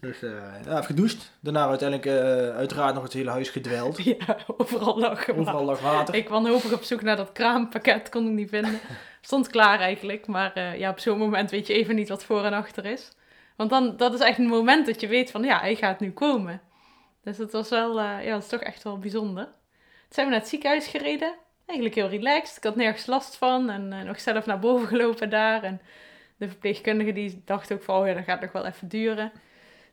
Dus 0.03 0.24
eh, 0.24 0.31
ja, 0.65 0.71
even 0.71 0.83
gedoucht. 0.83 1.31
Daarna 1.39 1.68
uiteindelijk 1.68 2.09
eh, 2.09 2.56
uiteraard 2.56 2.94
nog 2.94 3.03
het 3.03 3.13
hele 3.13 3.30
huis 3.30 3.50
gedweld. 3.50 4.03
Ja, 4.03 4.38
overal 4.57 5.00
lag 5.00 5.27
er 5.27 5.38
Overal 5.38 5.63
lag 5.63 5.80
water. 5.80 6.15
Ik 6.15 6.30
wanhopig 6.30 6.74
op 6.74 6.83
zoek 6.83 7.01
naar 7.01 7.15
dat 7.15 7.31
kraampakket, 7.31 8.09
kon 8.09 8.27
ik 8.27 8.33
niet 8.33 8.50
vinden. 8.50 8.80
Stond 9.21 9.47
klaar 9.47 9.80
eigenlijk, 9.80 10.27
maar 10.27 10.53
eh, 10.53 10.79
ja, 10.79 10.89
op 10.89 11.00
zo'n 11.00 11.18
moment 11.18 11.51
weet 11.51 11.68
je 11.68 11.74
even 11.74 11.95
niet 11.95 12.09
wat 12.09 12.24
voor 12.24 12.44
en 12.44 12.53
achter 12.53 12.86
is. 12.86 13.12
Want 13.56 13.69
dan, 13.69 13.97
dat 13.97 14.13
is 14.13 14.19
echt 14.19 14.38
een 14.38 14.47
moment 14.47 14.86
dat 14.86 15.01
je 15.01 15.07
weet 15.07 15.31
van, 15.31 15.44
ja, 15.44 15.59
hij 15.59 15.75
gaat 15.75 16.00
nu 16.00 16.12
komen. 16.12 16.62
Dus 17.24 17.38
dat 17.38 17.51
was 17.51 17.69
wel, 17.69 18.01
ja, 18.01 18.31
dat 18.31 18.44
is 18.44 18.50
toch 18.50 18.62
echt 18.62 18.83
wel 18.83 19.00
bijzonder. 19.00 19.44
Toen 19.44 19.53
zijn 20.09 20.25
we 20.25 20.31
naar 20.31 20.41
het 20.41 20.50
ziekenhuis 20.50 20.88
gereden. 20.88 21.36
Eigenlijk 21.65 21.95
heel 21.95 22.10
relaxed. 22.10 22.57
Ik 22.57 22.63
had 22.63 22.75
nergens 22.75 23.06
last 23.06 23.36
van 23.36 23.69
en 23.69 23.94
eh, 23.94 24.01
nog 24.01 24.19
zelf 24.19 24.45
naar 24.45 24.60
boven 24.60 24.88
gelopen 24.98 25.30
daar. 25.30 25.63
En 25.63 25.81
de 26.38 26.48
verpleegkundige 26.48 27.13
die 27.13 27.42
dacht 27.45 27.74
ook 27.74 27.83
van, 27.83 28.01
oh 28.01 28.07
ja, 28.07 28.13
dat 28.13 28.24
gaat 28.24 28.42
nog 28.42 28.51
wel 28.51 28.65
even 28.65 28.88
duren. 28.88 29.31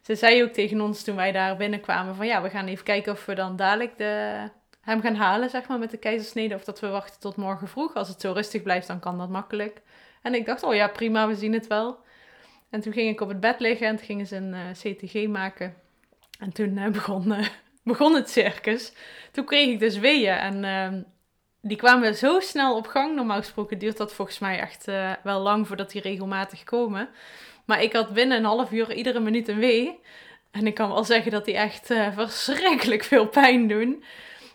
Ze 0.00 0.14
zei 0.14 0.42
ook 0.42 0.52
tegen 0.52 0.80
ons 0.80 1.04
toen 1.04 1.16
wij 1.16 1.32
daar 1.32 1.56
binnenkwamen 1.56 2.14
van, 2.14 2.26
ja, 2.26 2.42
we 2.42 2.50
gaan 2.50 2.66
even 2.66 2.84
kijken 2.84 3.12
of 3.12 3.26
we 3.26 3.34
dan 3.34 3.56
dadelijk 3.56 3.98
de, 3.98 4.48
hem 4.80 5.00
gaan 5.00 5.14
halen, 5.14 5.50
zeg 5.50 5.68
maar, 5.68 5.78
met 5.78 5.90
de 5.90 5.96
keizersnede. 5.96 6.54
Of 6.54 6.64
dat 6.64 6.80
we 6.80 6.88
wachten 6.88 7.20
tot 7.20 7.36
morgen 7.36 7.68
vroeg. 7.68 7.94
Als 7.94 8.08
het 8.08 8.20
zo 8.20 8.32
rustig 8.32 8.62
blijft, 8.62 8.86
dan 8.86 9.00
kan 9.00 9.18
dat 9.18 9.28
makkelijk. 9.28 9.80
En 10.22 10.34
ik 10.34 10.46
dacht, 10.46 10.62
oh 10.62 10.74
ja, 10.74 10.88
prima, 10.88 11.28
we 11.28 11.34
zien 11.34 11.52
het 11.52 11.66
wel. 11.66 11.98
En 12.70 12.80
toen 12.80 12.92
ging 12.92 13.10
ik 13.10 13.20
op 13.20 13.28
het 13.28 13.40
bed 13.40 13.60
liggen 13.60 13.86
en 13.86 13.96
toen 13.96 14.06
gingen 14.06 14.26
ze 14.26 14.36
een 14.36 14.54
eh, 14.54 14.70
CTG 14.70 15.28
maken. 15.28 15.74
En 16.38 16.52
toen 16.52 16.78
eh, 16.78 16.90
begon, 16.98 17.34
begon 17.82 18.14
het 18.14 18.30
circus. 18.30 18.92
Toen 19.30 19.44
kreeg 19.44 19.68
ik 19.68 19.78
dus 19.78 19.98
weeën 19.98 20.36
en 20.36 20.64
ehm, 20.64 21.02
die 21.62 21.76
kwamen 21.76 22.14
zo 22.14 22.40
snel 22.40 22.76
op 22.76 22.86
gang. 22.86 23.14
Normaal 23.14 23.38
gesproken 23.38 23.78
duurt 23.78 23.96
dat 23.96 24.12
volgens 24.12 24.38
mij 24.38 24.58
echt 24.58 24.88
eh, 24.88 25.12
wel 25.22 25.40
lang 25.40 25.66
voordat 25.66 25.90
die 25.90 26.00
regelmatig 26.02 26.64
komen. 26.64 27.08
Maar 27.64 27.82
ik 27.82 27.92
had 27.92 28.12
binnen 28.12 28.38
een 28.38 28.44
half 28.44 28.72
uur 28.72 28.92
iedere 28.92 29.20
minuut 29.20 29.48
een 29.48 29.58
wee. 29.58 30.00
En 30.50 30.66
ik 30.66 30.74
kan 30.74 30.88
wel 30.88 31.04
zeggen 31.04 31.30
dat 31.32 31.44
die 31.44 31.56
echt 31.56 31.90
eh, 31.90 32.12
verschrikkelijk 32.16 33.04
veel 33.04 33.26
pijn 33.28 33.68
doen. 33.68 34.04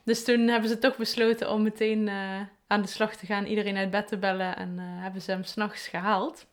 Dus 0.03 0.23
toen 0.23 0.47
hebben 0.47 0.69
ze 0.69 0.77
toch 0.79 0.97
besloten 0.97 1.51
om 1.51 1.61
meteen 1.63 2.07
eh, 2.07 2.41
aan 2.67 2.81
de 2.81 2.87
slag 2.87 3.15
te 3.15 3.25
gaan, 3.25 3.45
iedereen 3.45 3.77
uit 3.77 3.89
bed 3.91 4.07
te 4.07 4.17
bellen 4.17 4.55
en 4.57 4.77
hebben 4.79 5.21
ze 5.21 5.31
hem 5.31 5.43
s'nachts 5.43 5.87
gehaald. 5.87 6.45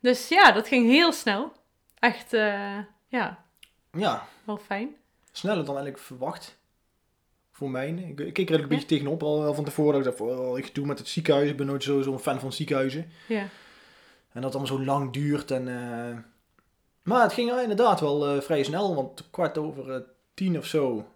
Dus 0.00 0.28
ja, 0.28 0.52
dat 0.52 0.68
ging 0.68 0.86
heel 0.86 1.12
snel. 1.12 1.52
Echt, 1.98 2.30
ja, 3.08 3.38
Ja, 3.92 4.26
wel 4.44 4.56
fijn. 4.58 4.96
sneller 5.32 5.64
dan 5.64 5.74
eigenlijk 5.74 6.04
verwacht. 6.04 6.58
Voor 7.60 7.70
mij. 7.70 7.88
Ik, 7.90 8.20
ik 8.20 8.32
keek 8.32 8.50
er 8.50 8.60
een 8.62 8.68
beetje 8.68 8.86
tegenop 8.86 9.22
al 9.22 9.44
al 9.44 9.54
van 9.54 9.64
tevoren. 9.64 9.98
Ik 9.98 10.04
dacht, 10.04 10.20
oh, 10.20 10.58
ik 10.58 10.74
doe 10.74 10.86
met 10.86 10.98
het 10.98 11.08
ziekenhuis. 11.08 11.50
Ik 11.50 11.56
ben 11.56 11.66
nooit 11.66 11.82
zo- 11.82 12.02
zo'n 12.02 12.18
fan 12.18 12.40
van 12.40 12.52
ziekenhuizen. 12.52 13.10
Ja, 13.28 13.38
En 14.32 14.40
dat 14.40 14.44
het 14.44 14.54
allemaal 14.54 14.76
zo 14.78 14.84
lang 14.84 15.12
duurt. 15.12 15.50
En, 15.50 15.68
eh, 15.68 16.16
Maar 17.02 17.22
het 17.22 17.32
ging 17.32 17.60
inderdaad 17.60 18.00
wel 18.00 18.26
eh, 18.26 18.40
vrij 18.40 18.62
snel. 18.62 18.94
Want 18.94 19.28
kwart 19.30 19.58
over 19.58 19.90
eh, 19.94 20.00
tien 20.34 20.58
of 20.58 20.64
zo. 20.66 21.06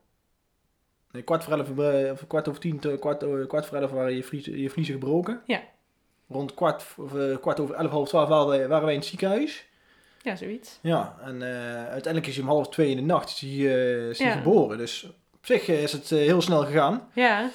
Nee, 1.13 1.23
kwart 1.23 1.45
voor 1.45 1.53
elf, 1.53 1.79
eh, 1.79 2.11
of 2.13 2.27
kwart 2.27 2.49
over 2.49 2.61
tien, 2.61 2.79
kwart, 2.79 3.25
kwart 3.49 3.67
voor 3.67 3.77
elf 3.79 3.91
waren 3.91 4.15
je 4.17 4.23
vliezen, 4.23 4.59
je 4.59 4.71
vliezen 4.71 4.95
gebroken. 4.95 5.43
Ja. 5.47 5.63
Rond 6.29 6.55
kwart, 6.55 6.85
of, 6.97 7.15
eh, 7.15 7.37
kwart 7.41 7.61
over 7.61 7.75
elf, 7.75 7.91
half 7.91 8.09
twaalf 8.09 8.29
waren 8.29 8.47
wij, 8.47 8.69
waren 8.69 8.85
wij 8.85 8.93
in 8.95 8.99
het 9.01 9.09
ziekenhuis. 9.09 9.67
ja 10.23 10.37
zoiets. 10.37 10.79
Ja, 10.83 11.17
en 11.23 11.43
eh, 11.43 11.75
uiteindelijk 11.77 12.27
is 12.27 12.35
hij 12.37 12.45
om 12.45 12.51
half 12.51 12.69
twee 12.69 12.91
in 12.91 12.97
de 12.97 13.03
nacht 13.03 13.29
is 13.31 13.41
hij, 13.41 13.51
eh, 13.51 14.09
is 14.09 14.19
hij 14.19 14.29
Ja. 14.29 14.37
geboren. 14.37 14.79
Dus 14.79 15.07
op 15.45 15.51
zich 15.51 15.69
eh, 15.69 15.83
is 15.83 15.93
het 15.93 16.13
eh, 16.13 16.19
heel 16.19 16.41
snel 16.41 16.65
gegaan. 16.65 17.09
Ja, 17.13 17.51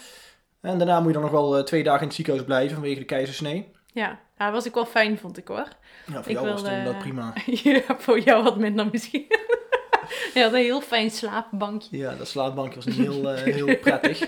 En 0.62 0.77
daarna 0.77 1.00
moet 1.00 1.08
je 1.08 1.13
dan 1.13 1.22
nog 1.22 1.31
wel 1.31 1.58
eh, 1.58 1.63
twee 1.63 1.84
dagen 1.84 2.01
in 2.01 2.08
het 2.08 2.15
ziekenhuis 2.15 2.46
blijven 2.46 2.74
vanwege 2.74 3.00
de 3.00 3.05
keizersnee. 3.05 3.72
ja. 3.93 4.19
dat 4.38 4.51
was 4.51 4.65
ik 4.65 4.74
wel 4.74 4.86
fijn, 4.86 5.17
vond 5.17 5.38
ik 5.38 5.48
hoor. 5.48 5.67
Ja, 6.05 6.24
voor 6.24 6.31
Ik 6.31 6.31
jou 6.31 6.48
was 6.48 6.63
toen 6.63 6.84
dat 6.84 6.98
prima. 6.98 7.34
ja, 7.74 7.81
voor 7.98 8.19
jou 8.19 8.43
wat 8.43 8.58
minder 8.58 8.88
misschien. 8.91 9.25
Je 10.34 10.41
had 10.41 10.53
een 10.53 10.60
heel 10.60 10.81
fijn 10.81 11.12
slaapbankje. 11.12 11.98
Ja, 11.98 12.15
dat 12.15 12.27
slaapbankje 12.27 12.75
was 12.75 12.86
niet 12.86 12.98
heel, 12.98 13.36
heel 13.36 13.77
prettig. 13.77 14.27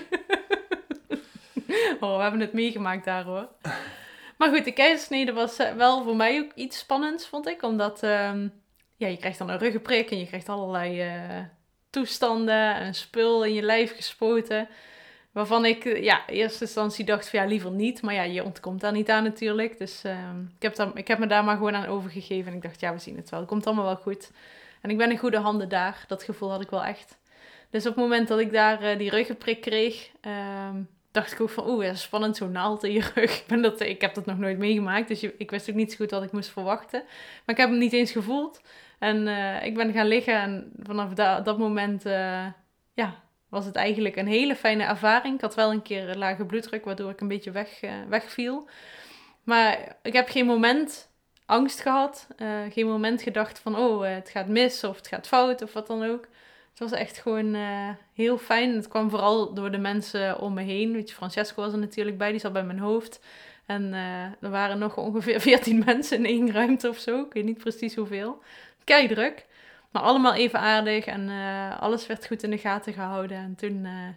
Oh, 2.00 2.16
we 2.16 2.22
hebben 2.22 2.40
het 2.40 2.52
meegemaakt 2.52 3.04
daar 3.04 3.24
hoor. 3.24 3.48
Maar 4.38 4.48
goed, 4.48 4.64
de 4.64 4.72
keizersnede 4.72 5.32
was 5.32 5.56
wel 5.76 6.02
voor 6.02 6.16
mij 6.16 6.40
ook 6.40 6.52
iets 6.54 6.78
spannends, 6.78 7.26
vond 7.26 7.48
ik. 7.48 7.62
Omdat 7.62 8.02
ehm, 8.02 8.48
ja, 8.96 9.06
je 9.06 9.16
krijgt 9.16 9.38
dan 9.38 9.50
een 9.50 9.58
ruggenprik 9.58 10.10
en 10.10 10.18
je 10.18 10.26
krijgt 10.26 10.48
allerlei 10.48 11.02
toestanden 11.92 12.74
en 12.74 12.94
spul 12.94 13.44
in 13.44 13.52
je 13.54 13.62
lijf 13.62 13.94
gespoten. 13.96 14.68
Waarvan 15.32 15.64
ik 15.64 15.84
eh, 15.84 16.02
ja, 16.02 16.26
in 16.26 16.34
eerste 16.34 16.64
instantie 16.64 17.04
dacht 17.04 17.28
van 17.28 17.40
ja, 17.40 17.46
liever 17.46 17.70
niet. 17.70 18.02
Maar 18.02 18.14
ja, 18.14 18.22
je 18.22 18.44
ontkomt 18.44 18.80
daar 18.80 18.92
niet 18.92 19.10
aan 19.10 19.22
natuurlijk. 19.22 19.78
Dus 19.78 20.02
ehm, 20.04 20.40
ik, 20.56 20.62
heb 20.62 20.74
dan, 20.74 20.96
ik 20.96 21.08
heb 21.08 21.18
me 21.18 21.26
daar 21.26 21.44
maar 21.44 21.56
gewoon 21.56 21.74
aan 21.74 21.86
overgegeven. 21.86 22.50
En 22.50 22.56
ik 22.56 22.62
dacht, 22.62 22.80
ja, 22.80 22.92
we 22.92 22.98
zien 22.98 23.16
het 23.16 23.30
wel. 23.30 23.40
Het 23.40 23.48
komt 23.48 23.66
allemaal 23.66 23.84
wel 23.84 23.96
goed. 23.96 24.30
En 24.80 24.90
ik 24.90 24.96
ben 24.96 25.10
in 25.10 25.18
goede 25.18 25.38
handen 25.38 25.68
daar. 25.68 26.04
Dat 26.06 26.22
gevoel 26.22 26.50
had 26.50 26.60
ik 26.60 26.70
wel 26.70 26.84
echt. 26.84 27.18
Dus 27.70 27.86
op 27.86 27.94
het 27.94 28.04
moment 28.04 28.28
dat 28.28 28.38
ik 28.38 28.52
daar 28.52 28.82
eh, 28.82 28.98
die 28.98 29.10
ruggenprik 29.10 29.60
kreeg, 29.60 30.10
ehm, 30.20 30.76
dacht 31.12 31.32
ik 31.32 31.40
ook 31.40 31.50
van, 31.50 31.68
oeh, 31.68 31.94
spannend, 31.94 32.36
zo'n 32.36 32.52
naald 32.52 32.84
in 32.84 32.92
je 32.92 33.00
rug. 33.14 33.38
Ik, 33.40 33.44
ben 33.46 33.62
dat, 33.62 33.80
ik 33.80 34.00
heb 34.00 34.14
dat 34.14 34.26
nog 34.26 34.38
nooit 34.38 34.58
meegemaakt, 34.58 35.08
dus 35.08 35.20
je- 35.20 35.34
ik 35.38 35.50
wist 35.50 35.70
ook 35.70 35.76
niet 35.76 35.90
zo 35.90 35.96
goed 35.96 36.10
wat 36.10 36.22
ik 36.22 36.32
moest 36.32 36.50
verwachten. 36.50 37.02
Maar 37.46 37.54
ik 37.54 37.56
heb 37.56 37.68
hem 37.68 37.78
niet 37.78 37.92
eens 37.92 38.10
gevoeld. 38.12 38.60
En 39.02 39.28
eh, 39.28 39.64
ik 39.66 39.74
ben 39.74 39.92
gaan 39.92 40.06
liggen 40.06 40.34
en 40.34 40.72
vanaf 40.82 41.12
da- 41.12 41.40
dat 41.40 41.58
moment, 41.58 42.06
eh, 42.06 42.46
ja, 42.94 43.14
was 43.48 43.64
het 43.64 43.76
eigenlijk 43.76 44.16
een 44.16 44.26
hele 44.26 44.56
fijne 44.56 44.84
ervaring. 44.84 45.34
Ik 45.34 45.40
had 45.40 45.54
wel 45.54 45.70
een 45.70 45.82
keer 45.82 46.14
lage 46.16 46.44
bloeddruk, 46.44 46.84
waardoor 46.84 47.10
ik 47.10 47.20
een 47.20 47.28
beetje 47.28 47.50
weg, 47.50 47.80
eh, 47.80 47.92
wegviel. 48.08 48.68
Maar 49.42 49.96
ik 50.02 50.12
heb 50.12 50.28
geen 50.28 50.46
moment 50.46 51.08
angst 51.46 51.80
gehad. 51.80 52.26
eh, 52.36 52.48
geen 52.70 52.86
moment 52.86 53.22
gedacht 53.22 53.58
van, 53.58 53.76
oh, 53.78 54.02
het 54.04 54.28
gaat 54.30 54.48
mis 54.48 54.84
of 54.84 54.96
het 54.96 55.06
gaat 55.08 55.26
fout 55.26 55.62
of 55.62 55.72
wat 55.72 55.86
dan 55.86 56.04
ook. 56.04 56.28
Het 56.70 56.78
was 56.78 56.92
echt 56.92 57.18
gewoon 57.18 57.56
heel 58.14 58.38
fijn. 58.38 58.74
Het 58.74 58.88
kwam 58.88 59.10
vooral 59.10 59.54
door 59.54 59.70
de 59.70 59.78
mensen 59.78 60.38
om 60.40 60.54
me 60.54 60.62
heen. 60.62 60.92
Weet 60.92 61.12
Francesco 61.12 61.62
was 61.62 61.72
er 61.72 61.78
natuurlijk 61.78 62.18
bij, 62.18 62.30
die 62.30 62.40
zat 62.40 62.52
bij 62.52 62.64
mijn 62.64 62.78
hoofd. 62.78 63.20
En 63.66 63.92
er 64.40 64.50
waren 64.50 64.78
nog 64.78 64.96
ongeveer 64.96 65.40
14 65.50 65.82
mensen 65.84 66.16
in 66.18 66.24
één 66.26 66.52
ruimte 66.52 66.88
of 66.88 66.98
zo. 66.98 67.20
Ik 67.20 67.32
weet 67.32 67.44
niet 67.44 67.58
precies 67.58 67.94
hoeveel. 67.94 68.42
Kei 68.84 69.08
druk. 69.08 69.46
Maar 69.92 70.02
allemaal 70.02 70.34
even 70.34 70.58
aardig 70.58 71.04
en 71.04 71.28
eh, 71.28 71.80
alles 71.80 72.06
werd 72.06 72.26
goed 72.26 72.42
in 72.42 72.50
de 72.50 72.58
gaten 72.58 72.92
gehouden. 72.92 73.36
En 73.36 73.54
toen, 73.54 73.84
eh, 73.84 74.08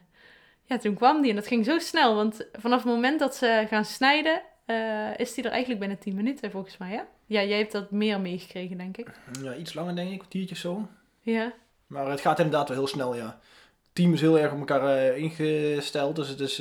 ja, 0.64 0.78
toen 0.78 0.96
kwam 0.96 1.22
die 1.22 1.30
en 1.30 1.36
dat 1.36 1.48
ging 1.48 1.66
zo 1.66 1.80
snel. 1.80 2.16
Want 2.16 2.48
vanaf 2.54 2.84
het 2.84 2.94
moment 2.94 3.20
dat 3.20 3.36
ze 3.36 3.66
gaan 3.70 3.86
snijden, 3.86 4.42
eh, 4.66 5.18
is 5.18 5.34
die 5.34 5.44
er 5.44 5.50
eigenlijk 5.50 5.80
binnen 5.80 6.00
10 6.00 6.16
minuten 6.16 6.52
volgens 6.52 6.78
mij. 6.78 6.90
Hè? 6.90 7.02
Ja, 7.26 7.44
jij 7.44 7.58
hebt 7.58 7.72
dat 7.72 7.92
meer 7.92 8.20
meegekregen, 8.20 8.78
denk 8.78 8.98
ik. 8.98 9.08
Ja, 9.42 9.56
iets 9.56 9.74
langer 9.74 9.96
denk 9.96 10.08
ik, 10.08 10.14
een 10.14 10.20
kwartiertje 10.20 10.56
of 10.56 10.62
zo. 10.62 10.88
Ja, 11.20 11.54
Maar 11.88 12.08
het 12.10 12.22
gaat 12.22 12.40
inderdaad 12.40 12.68
wel 12.68 12.78
heel 12.78 12.88
snel, 12.88 13.16
ja. 13.16 13.40
Het 13.84 14.04
team 14.04 14.14
is 14.14 14.22
heel 14.22 14.40
erg 14.40 14.52
op 14.52 14.60
elkaar 14.60 15.18
ingesteld. 15.18 16.16
Dus 16.16 16.28
het 16.28 16.40
is 16.40 16.58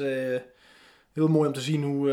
heel 1.12 1.28
mooi 1.28 1.46
om 1.48 1.54
te 1.54 1.60
zien 1.60 1.82
hoe, 1.82 2.10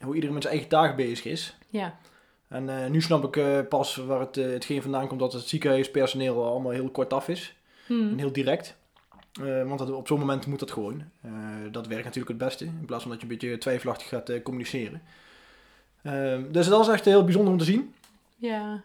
hoe 0.00 0.14
iedereen 0.14 0.34
met 0.34 0.42
zijn 0.42 0.54
eigen 0.54 0.70
taak 0.70 0.96
bezig 0.96 1.24
is. 1.24 1.56
ja. 1.68 1.98
En 2.48 2.68
eh, 2.68 2.90
nu 2.90 3.00
snap 3.00 3.24
ik 3.24 3.36
eh, 3.36 3.58
pas 3.68 3.96
waar 3.96 4.20
het, 4.20 4.36
eh, 4.36 4.46
hetgeen 4.46 4.82
vandaan 4.82 5.08
komt 5.08 5.20
dat 5.20 5.32
het 5.32 5.48
ziekenhuispersoneel 5.48 6.44
allemaal 6.44 6.72
heel 6.72 6.90
kort 6.90 7.12
af 7.12 7.28
is. 7.28 7.54
Hm. 7.86 7.92
En 7.92 8.18
heel 8.18 8.32
direct. 8.32 8.76
Want 9.64 9.78
dat, 9.78 9.90
op 9.90 10.06
zo'n 10.06 10.18
moment 10.18 10.46
moet 10.46 10.58
dat 10.58 10.70
gewoon. 10.70 11.02
Dat 11.70 11.86
werkt 11.86 12.04
natuurlijk 12.04 12.28
het 12.28 12.48
beste. 12.48 12.64
In 12.64 12.84
plaats 12.86 13.02
van 13.02 13.10
dat 13.10 13.20
je 13.20 13.26
een 13.26 13.38
beetje 13.38 13.58
twijfelachtig 13.58 14.08
gaat 14.08 14.42
communiceren. 14.42 15.02
Eh, 16.04 16.38
dus 16.50 16.68
dat 16.68 16.78
was 16.78 16.88
echt 16.88 17.04
heel 17.04 17.24
bijzonder 17.24 17.52
om 17.52 17.58
te 17.58 17.64
zien. 17.64 17.94
Ja. 18.36 18.82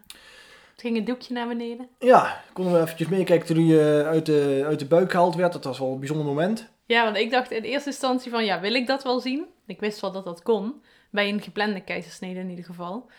Het 0.72 0.82
ging 0.88 0.98
een 0.98 1.06
doekje 1.06 1.34
naar 1.34 1.48
beneden. 1.48 1.88
Ja, 2.00 2.44
konden 2.54 2.74
we 2.74 2.80
eventjes 2.80 3.08
meekijken 3.08 3.48
toen 3.48 3.68
hij 3.68 4.00
eh, 4.00 4.08
uit, 4.08 4.26
de, 4.26 4.64
uit 4.66 4.80
de 4.80 4.86
buik 4.86 5.12
gehaald 5.12 5.36
werd. 5.36 5.54
Dat 5.54 5.64
was 5.64 5.80
wel 5.80 5.92
een 5.92 6.00
bijzonder 6.00 6.26
moment. 6.26 6.70
Ja, 6.86 7.04
want 7.04 7.18
ik 7.18 7.32
dacht 7.32 7.52
in 7.52 7.64
eerste 7.64 7.90
instantie 7.90 8.32
van, 8.32 8.46
ja, 8.46 8.60
wil 8.60 8.74
ik 8.74 8.88
dat 8.88 9.04
wel 9.04 9.20
zien? 9.20 9.46
Ik 9.66 9.80
wist 9.80 10.02
wel 10.02 10.12
dat 10.12 10.26
dat 10.26 10.42
kon. 10.42 10.82
Bij 11.10 11.30
een 11.30 11.42
geplande 11.42 11.82
keizersnede 11.82 12.40
in 12.40 12.50
ieder 12.50 12.66
geval. 12.66 13.10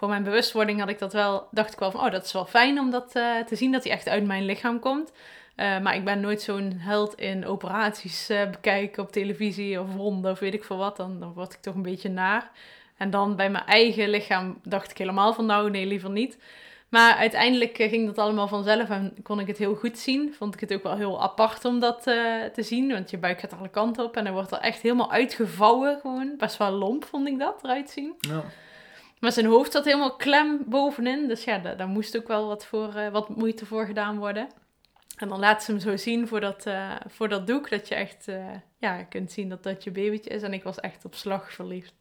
Voor 0.00 0.08
mijn 0.08 0.22
bewustwording 0.22 0.80
had 0.80 0.88
ik 0.88 0.98
dat 0.98 1.12
wel, 1.12 1.48
dacht 1.50 1.72
ik 1.72 1.78
wel 1.78 1.90
van, 1.90 2.00
oh, 2.00 2.10
dat 2.10 2.24
is 2.24 2.32
wel 2.32 2.44
fijn 2.44 2.78
om 2.78 2.90
dat 2.90 3.14
eh, 3.14 3.38
te 3.46 3.56
zien, 3.56 3.72
dat 3.72 3.84
hij 3.84 3.92
echt 3.92 4.08
uit 4.08 4.24
mijn 4.24 4.44
lichaam 4.44 4.78
komt. 4.78 5.12
Eh, 5.54 5.78
maar 5.78 5.94
ik 5.94 6.04
ben 6.04 6.20
nooit 6.20 6.42
zo'n 6.42 6.72
held 6.78 7.14
in 7.14 7.46
operaties 7.46 8.28
eh, 8.28 8.50
bekijken 8.50 9.02
op 9.02 9.12
televisie 9.12 9.80
of 9.80 9.94
wonden 9.94 10.30
of 10.30 10.38
weet 10.38 10.54
ik 10.54 10.64
veel 10.64 10.76
wat. 10.76 10.96
Dan, 10.96 11.20
dan 11.20 11.32
word 11.32 11.52
ik 11.52 11.60
toch 11.60 11.74
een 11.74 11.82
beetje 11.82 12.08
naar. 12.08 12.50
En 12.96 13.10
dan 13.10 13.36
bij 13.36 13.50
mijn 13.50 13.64
eigen 13.64 14.08
lichaam 14.08 14.58
dacht 14.62 14.90
ik 14.90 14.98
helemaal 14.98 15.34
van, 15.34 15.46
nou, 15.46 15.70
nee, 15.70 15.86
liever 15.86 16.10
niet. 16.10 16.38
Maar 16.88 17.14
uiteindelijk 17.14 17.76
ging 17.76 18.06
dat 18.06 18.18
allemaal 18.18 18.48
vanzelf 18.48 18.88
en 18.88 19.14
kon 19.22 19.40
ik 19.40 19.46
het 19.46 19.58
heel 19.58 19.74
goed 19.74 19.98
zien. 19.98 20.34
Vond 20.34 20.54
ik 20.54 20.60
het 20.60 20.72
ook 20.72 20.82
wel 20.82 20.96
heel 20.96 21.22
apart 21.22 21.64
om 21.64 21.80
dat 21.80 22.02
te 22.02 22.62
zien. 22.62 22.92
Want 22.92 23.10
je 23.10 23.18
buik 23.18 23.40
gaat 23.40 23.56
alle 23.58 23.70
kanten 23.70 24.04
op 24.04 24.16
en 24.16 24.24
dan 24.24 24.32
wordt 24.32 24.52
er 24.52 24.58
echt 24.58 24.82
helemaal 24.82 25.12
uitgevouwen 25.12 25.98
gewoon. 26.00 26.34
Best 26.38 26.56
wel 26.56 26.70
lomp 26.70 27.04
vond 27.04 27.28
ik 27.28 27.38
dat 27.38 27.60
eruit 27.62 27.90
zien. 27.90 28.14
Ja. 28.18 28.44
Maar 29.20 29.32
zijn 29.32 29.46
hoofd 29.46 29.72
zat 29.72 29.84
helemaal 29.84 30.16
klem 30.16 30.62
bovenin. 30.66 31.28
Dus 31.28 31.44
ja, 31.44 31.58
da- 31.58 31.74
daar 31.74 31.88
moest 31.88 32.16
ook 32.16 32.28
wel 32.28 32.46
wat, 32.46 32.66
voor, 32.66 32.94
eh, 32.94 33.08
wat 33.08 33.28
moeite 33.28 33.66
voor 33.66 33.86
gedaan 33.86 34.18
worden. 34.18 34.48
En 35.16 35.28
dan 35.28 35.38
laat 35.38 35.62
ze 35.64 35.70
hem 35.70 35.80
zo 35.80 35.96
zien 35.96 36.28
voor 36.28 36.40
dat, 36.40 36.66
eh, 36.66 36.92
voor 37.06 37.28
dat 37.28 37.46
doek. 37.46 37.70
Dat 37.70 37.88
je 37.88 37.94
echt 37.94 38.28
eh, 38.28 38.46
ja, 38.78 39.02
kunt 39.02 39.32
zien 39.32 39.48
dat 39.48 39.62
dat 39.62 39.84
je 39.84 39.90
babytje 39.90 40.30
is. 40.30 40.42
En 40.42 40.52
ik 40.52 40.62
was 40.62 40.80
echt 40.80 41.04
op 41.04 41.14
slag 41.14 41.52
verliefd. 41.52 41.94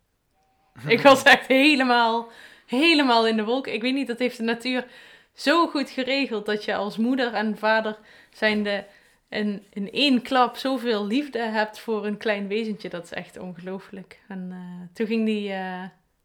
ik 0.87 1.01
was 1.01 1.23
echt 1.23 1.47
helemaal, 1.47 2.27
helemaal 2.65 3.27
in 3.27 3.35
de 3.37 3.43
wolken. 3.43 3.73
Ik 3.73 3.81
weet 3.81 3.93
niet, 3.93 4.07
dat 4.07 4.19
heeft 4.19 4.37
de 4.37 4.43
natuur 4.43 4.87
zo 5.33 5.67
goed 5.67 5.89
geregeld. 5.89 6.45
Dat 6.45 6.65
je 6.65 6.75
als 6.75 6.97
moeder 6.97 7.33
en 7.33 7.57
vader 7.57 7.97
zijnde 8.31 8.85
in, 9.29 9.63
in 9.69 9.91
één 9.91 10.21
klap 10.21 10.55
zoveel 10.55 11.05
liefde 11.05 11.39
hebt 11.39 11.79
voor 11.79 12.05
een 12.05 12.17
klein 12.17 12.47
wezentje. 12.47 12.89
Dat 12.89 13.03
is 13.03 13.11
echt 13.11 13.37
ongelooflijk. 13.37 14.19
En 14.27 14.51
toen 14.93 15.07
ging 15.07 15.25
die 15.25 15.53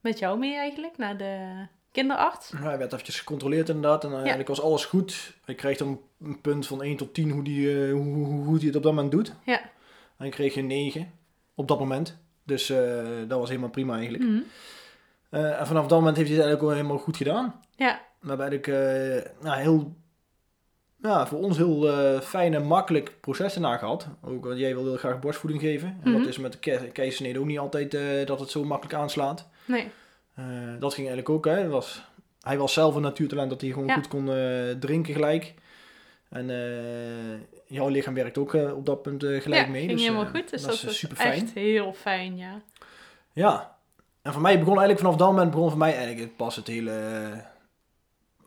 met 0.05 0.19
jou 0.19 0.39
mee 0.39 0.55
eigenlijk 0.55 0.97
naar 0.97 1.17
de 1.17 1.67
kinderarts. 1.93 2.51
Ja, 2.51 2.63
hij 2.63 2.79
werd 2.79 2.93
eventjes 2.93 3.19
gecontroleerd 3.19 3.69
inderdaad. 3.69 4.05
En 4.05 4.11
eh, 4.11 4.17
eigenlijk 4.17 4.49
was 4.49 4.63
alles 4.63 4.85
goed. 4.85 5.35
Hij 5.45 5.55
kreeg 5.55 5.77
dan 5.79 6.01
een 6.21 6.41
punt 6.41 6.67
van 6.67 6.83
1 6.83 6.97
tot 6.97 7.15
10 7.15 7.31
hoe 7.31 7.43
hij 7.43 7.91
hoe, 7.91 8.15
hoe, 8.15 8.45
hoe 8.45 8.59
die 8.59 8.67
het 8.67 8.77
op 8.77 8.83
dat 8.83 8.93
moment 8.93 9.13
doet. 9.13 9.35
Ja. 9.45 9.61
En 10.17 10.27
ik 10.27 10.33
kreeg 10.33 10.57
een 10.57 10.67
9 10.67 11.13
op 11.55 11.69
dat 11.69 11.79
moment. 11.79 12.19
Dus 12.45 12.71
eh, 12.71 13.05
dat 13.29 13.39
was 13.39 13.49
helemaal 13.49 13.71
prima 13.71 13.95
eigenlijk. 13.95 14.25
Mhm. 14.25 14.41
Eh, 15.31 15.61
en 15.61 15.67
vanaf 15.67 15.87
dat 15.87 15.99
moment 15.99 16.17
heeft 16.17 16.29
hij 16.29 16.39
het 16.39 16.47
eigenlijk 16.47 16.63
ook 16.63 16.71
helemaal 16.71 17.05
goed 17.05 17.17
gedaan. 17.17 17.61
Ja, 17.77 18.01
We 18.21 18.29
hebben 18.29 18.49
eigenlijk 18.49 18.67
eh, 18.67 19.43
nou, 19.43 19.61
heel, 19.61 19.97
ja, 21.11 21.27
voor 21.27 21.39
ons 21.39 21.57
heel 21.57 21.89
eh, 21.89 22.21
fijn 22.21 22.55
en 22.55 22.63
makkelijk 22.67 23.13
proces 23.21 23.55
erna 23.55 23.77
gehad. 23.77 24.09
Ook 24.23 24.45
want 24.45 24.59
jij 24.59 24.75
wil 24.75 24.85
heel 24.85 24.97
graag 24.97 25.21
borstvoeding 25.21 25.63
geven. 25.63 25.99
En 26.03 26.11
Mhm. 26.11 26.19
dat 26.19 26.29
is 26.29 26.39
met 26.39 26.53
de 26.53 26.59
ke- 26.59 26.91
keizersnede 26.93 27.39
ook 27.39 27.47
niet 27.47 27.59
altijd 27.59 27.95
eh, 27.95 28.27
dat 28.27 28.41
het 28.41 28.51
zo 28.51 28.65
makkelijk 28.65 28.99
aanslaat. 28.99 29.49
nee. 29.65 29.91
Eh, 30.35 30.45
dat 30.79 30.95
ging 30.95 31.07
eigenlijk 31.09 31.29
ook. 31.29 31.45
Hè. 31.45 31.61
Het 31.61 31.71
Was, 31.71 32.03
hij 32.41 32.59
was 32.59 32.73
zelf 32.73 32.95
een 32.95 33.03
natuurtalent 33.03 33.51
dat 33.51 33.61
hij 33.61 33.71
gewoon 33.71 33.87
Ja. 33.87 33.95
goed 33.95 34.09
kon 34.09 34.31
drinken 34.81 35.15
gelijk. 35.15 35.55
En 36.29 36.47
jouw 37.67 37.89
lichaam 37.89 38.15
werkt 38.15 38.39
ook 38.39 38.53
op 38.55 38.87
dat 38.87 39.03
punt 39.03 39.23
gelijk 39.25 39.65
ja, 39.67 39.71
mee. 39.71 39.81
ging 39.81 39.93
dus, 39.93 40.03
helemaal 40.03 40.27
goed. 40.27 40.51
Dus 40.51 40.61
dat, 40.61 40.71
dat, 40.71 40.79
is 40.79 40.85
was 40.85 40.99
super 40.99 41.17
fijn. 41.17 41.33
echt 41.33 41.53
heel 41.55 41.93
fijn, 41.93 42.37
ja. 42.37 42.61
Ja. 43.33 43.77
En 44.23 44.33
voor 44.33 44.43
mij 44.43 44.53
begon 44.59 44.79
eigenlijk 44.79 45.01
vanaf 45.01 45.17
dat 45.17 45.29
moment 45.31 45.51
begon 45.51 45.69
voor 45.69 45.79
mij 45.79 45.97
eigenlijk 45.97 46.37
pas 46.37 46.57
het 46.57 46.67
hele 46.67 46.93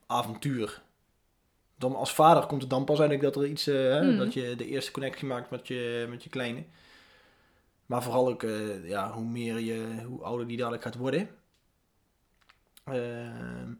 avontuur. 0.07 0.81
Dan 1.77 1.95
als 1.95 2.13
vader 2.13 2.45
komt 2.45 2.61
het 2.61 2.69
dan 2.69 2.85
pas 2.85 2.99
eigenlijk 2.99 3.33
dat 3.33 3.43
er 3.43 3.49
iets, 3.49 3.67
eh, 3.67 3.75
hè, 3.75 4.01
Mhm. 4.03 4.17
dat 4.17 4.33
je 4.33 4.55
de 4.55 4.65
eerste 4.67 4.91
connectie 4.91 5.27
maakt 5.27 5.49
met 5.49 5.67
je, 5.67 6.05
met 6.09 6.23
je 6.23 6.29
kleine. 6.29 6.63
Maar 7.85 8.03
vooral 8.03 8.27
ook, 8.27 8.43
eh, 8.43 8.87
ja, 8.89 9.11
hoe 9.11 9.25
meer 9.25 9.59
je, 9.59 10.03
hoe 10.05 10.23
ouder 10.23 10.47
die 10.47 10.57
dadelijk 10.57 10.83
gaat 10.83 10.95
worden. 10.95 11.29
Ehm, 12.83 13.71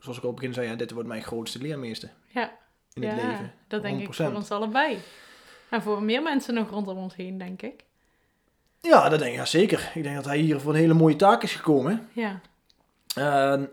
zoals 0.00 0.16
ik 0.18 0.22
al 0.24 0.28
op 0.30 0.34
het 0.34 0.34
begin 0.34 0.52
zei, 0.54 0.66
ja, 0.68 0.74
dit 0.76 0.90
wordt 0.90 1.08
mijn 1.08 1.22
grootste 1.22 1.58
leermeester 1.58 2.10
Ja. 2.28 2.58
in 2.92 3.02
ja, 3.02 3.08
het 3.08 3.22
leven. 3.22 3.52
dat 3.68 3.82
denk 3.82 3.94
ik 4.00 4.06
100%. 4.06 4.28
voor 4.28 4.38
ons 4.38 4.50
allebei. 4.50 4.98
En 5.70 5.82
voor 5.82 6.02
meer 6.02 6.22
mensen 6.22 6.54
nog 6.54 6.70
rondom 6.70 6.96
ons 6.98 7.14
heen, 7.16 7.38
denk 7.38 7.62
ik. 7.62 7.84
Ja, 8.80 9.08
dat 9.08 9.18
denk 9.18 9.30
ik 9.30 9.38
ja, 9.38 9.44
zeker. 9.44 9.90
Ik 9.94 10.02
denk 10.02 10.14
dat 10.16 10.24
hij 10.24 10.38
hier 10.38 10.60
voor 10.60 10.72
een 10.72 10.78
hele 10.80 10.94
mooie 10.94 11.16
taak 11.16 11.42
is 11.42 11.54
gekomen. 11.54 12.08
Ja, 12.12 12.40
Ehm, 13.14 13.64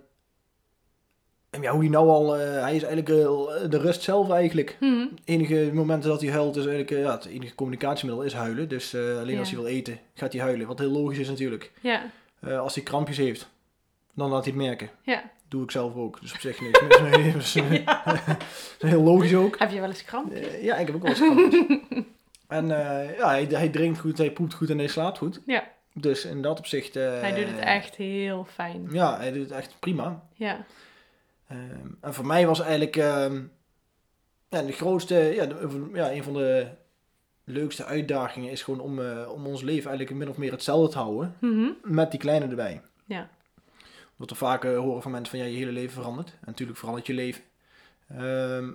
ja, 1.61 1.71
hoe 1.71 1.81
hij 1.81 1.89
nou 1.89 2.09
al, 2.09 2.37
eh, 2.37 2.61
hij 2.61 2.75
is 2.75 2.83
eigenlijk 2.83 3.09
eh, 3.09 3.69
de 3.69 3.77
rust 3.77 4.01
zelf 4.01 4.29
eigenlijk. 4.29 4.77
Mhm. 4.79 5.05
enige 5.25 5.69
momenten 5.73 6.09
dat 6.09 6.21
hij 6.21 6.31
huilt 6.31 6.55
is 6.55 6.65
eigenlijk, 6.65 6.91
eh, 6.91 7.01
ja, 7.01 7.11
het 7.11 7.25
enige 7.25 7.55
communicatiemiddel 7.55 8.25
is 8.25 8.33
huilen. 8.33 8.69
Dus 8.69 8.95
alleen 8.95 9.39
als 9.39 9.51
hij 9.51 9.59
wil 9.59 9.67
eten, 9.67 9.99
gaat 10.13 10.33
hij 10.33 10.41
huilen. 10.41 10.67
Wat 10.67 10.79
heel 10.79 10.91
logisch 10.91 11.17
is 11.17 11.29
natuurlijk. 11.29 11.71
ja, 11.81 12.11
als 12.57 12.75
hij 12.75 12.83
krampjes 12.83 13.17
heeft, 13.17 13.49
dan 14.13 14.29
laat 14.29 14.45
hij 14.45 14.53
het 14.53 14.63
merken. 14.63 14.89
ja. 15.03 15.31
Doe 15.47 15.63
ik 15.63 15.71
zelf 15.71 15.95
ook. 15.95 16.21
Dus 16.21 16.33
op 16.33 16.39
zich 16.39 16.61
niks. 16.61 16.79
Dus, 17.33 17.55
is 18.79 18.89
heel 18.89 19.01
logisch 19.01 19.35
ook. 19.35 19.59
Heb 19.59 19.71
je 19.71 19.79
wel 19.79 19.89
eens 19.89 20.05
kramp? 20.05 20.33
Eh, 20.33 20.63
ja, 20.63 20.75
ik 20.75 20.85
heb 20.85 20.95
ook 20.95 21.01
wel 21.01 21.11
eens 21.11 21.19
krampjes. 21.19 21.65
en 22.47 22.67
ja, 23.17 23.27
hij, 23.27 23.47
hij 23.49 23.69
drinkt 23.69 23.99
goed, 23.99 24.17
hij 24.17 24.31
poept 24.31 24.53
goed 24.53 24.69
en 24.69 24.77
hij 24.77 24.87
slaapt 24.87 25.17
goed. 25.17 25.39
Ja. 25.45 25.63
Dus 25.93 26.25
in 26.25 26.41
dat 26.41 26.59
opzicht... 26.59 26.93
Hij 26.93 27.33
doet 27.35 27.47
het 27.47 27.59
echt 27.59 27.95
heel 27.95 28.47
fijn. 28.53 28.87
Ja, 28.91 29.17
hij 29.17 29.31
doet 29.31 29.49
het 29.49 29.57
echt 29.57 29.75
prima. 29.79 30.23
Ja, 30.33 30.65
Ehm, 31.53 31.87
en 32.01 32.13
voor 32.13 32.25
mij 32.25 32.47
was 32.47 32.59
eigenlijk 32.59 32.95
ehm, 32.95 33.41
ja, 34.49 34.61
de 34.61 34.71
grootste, 34.71 35.15
ja, 35.15 35.45
de- 35.45 35.89
ja, 35.93 36.11
een 36.11 36.23
van 36.23 36.33
de 36.33 36.67
leukste 37.43 37.85
uitdagingen 37.85 38.51
is 38.51 38.63
gewoon 38.63 38.79
om, 38.79 38.99
eh, 38.99 39.31
om 39.31 39.45
ons 39.47 39.61
leven 39.61 39.89
eigenlijk 39.89 40.17
min 40.19 40.29
of 40.29 40.37
meer 40.37 40.51
hetzelfde 40.51 40.91
te 40.91 40.97
houden. 40.97 41.35
Mhm. 41.41 41.67
Met 41.83 42.11
die 42.11 42.19
kleine 42.19 42.47
erbij. 42.47 42.81
Ja. 43.05 43.29
Wat 44.15 44.29
we 44.29 44.35
vaak 44.35 44.63
eh, 44.65 44.77
horen 44.77 45.01
van 45.01 45.11
mensen 45.11 45.29
van 45.37 45.39
ja, 45.45 45.51
je 45.51 45.57
hele 45.57 45.71
leven 45.71 45.93
verandert. 45.93 46.29
En 46.29 46.37
natuurlijk 46.45 46.77
verandert 46.79 47.07
je 47.07 47.13
leven. 47.13 47.43
Ehm, 48.07 48.71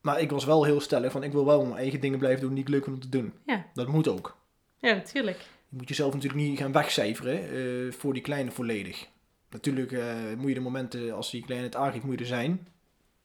Maar 0.00 0.20
ik 0.20 0.30
was 0.30 0.44
wel 0.44 0.64
heel 0.64 0.80
stellig 0.80 1.12
van 1.12 1.22
ik 1.22 1.32
wil 1.32 1.44
wel 1.46 1.64
mijn 1.64 1.76
eigen 1.78 2.00
dingen 2.00 2.18
blijven 2.18 2.40
doen 2.40 2.54
die 2.54 2.62
ik 2.62 2.68
leuk 2.68 2.84
vind 2.84 2.96
om 2.96 3.02
te 3.02 3.08
doen. 3.08 3.32
Ja. 3.46 3.66
Dat 3.74 3.86
moet 3.88 4.08
ook. 4.08 4.36
Ja, 4.78 4.94
natuurlijk. 4.94 5.38
Je 5.68 5.76
moet 5.76 5.88
jezelf 5.88 6.14
natuurlijk 6.14 6.42
niet 6.42 6.58
gaan 6.58 6.72
wegcijferen 6.72 7.38
eh, 7.50 7.92
voor 7.92 8.12
die 8.12 8.22
kleine 8.22 8.50
volledig. 8.50 9.08
Natuurlijk 9.52 9.92
eh, 9.92 10.14
moet 10.38 10.48
je 10.48 10.54
de 10.54 10.60
momenten 10.60 11.14
als 11.14 11.30
die 11.30 11.44
kleine 11.44 11.66
het 11.66 11.76
aangeeft, 11.76 12.04
moet 12.04 12.14
je 12.14 12.20
er 12.20 12.26
zijn. 12.26 12.68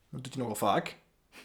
Dat 0.10 0.24
doet 0.24 0.34
hij 0.34 0.42
nogal 0.42 0.58
vaak. 0.58 0.96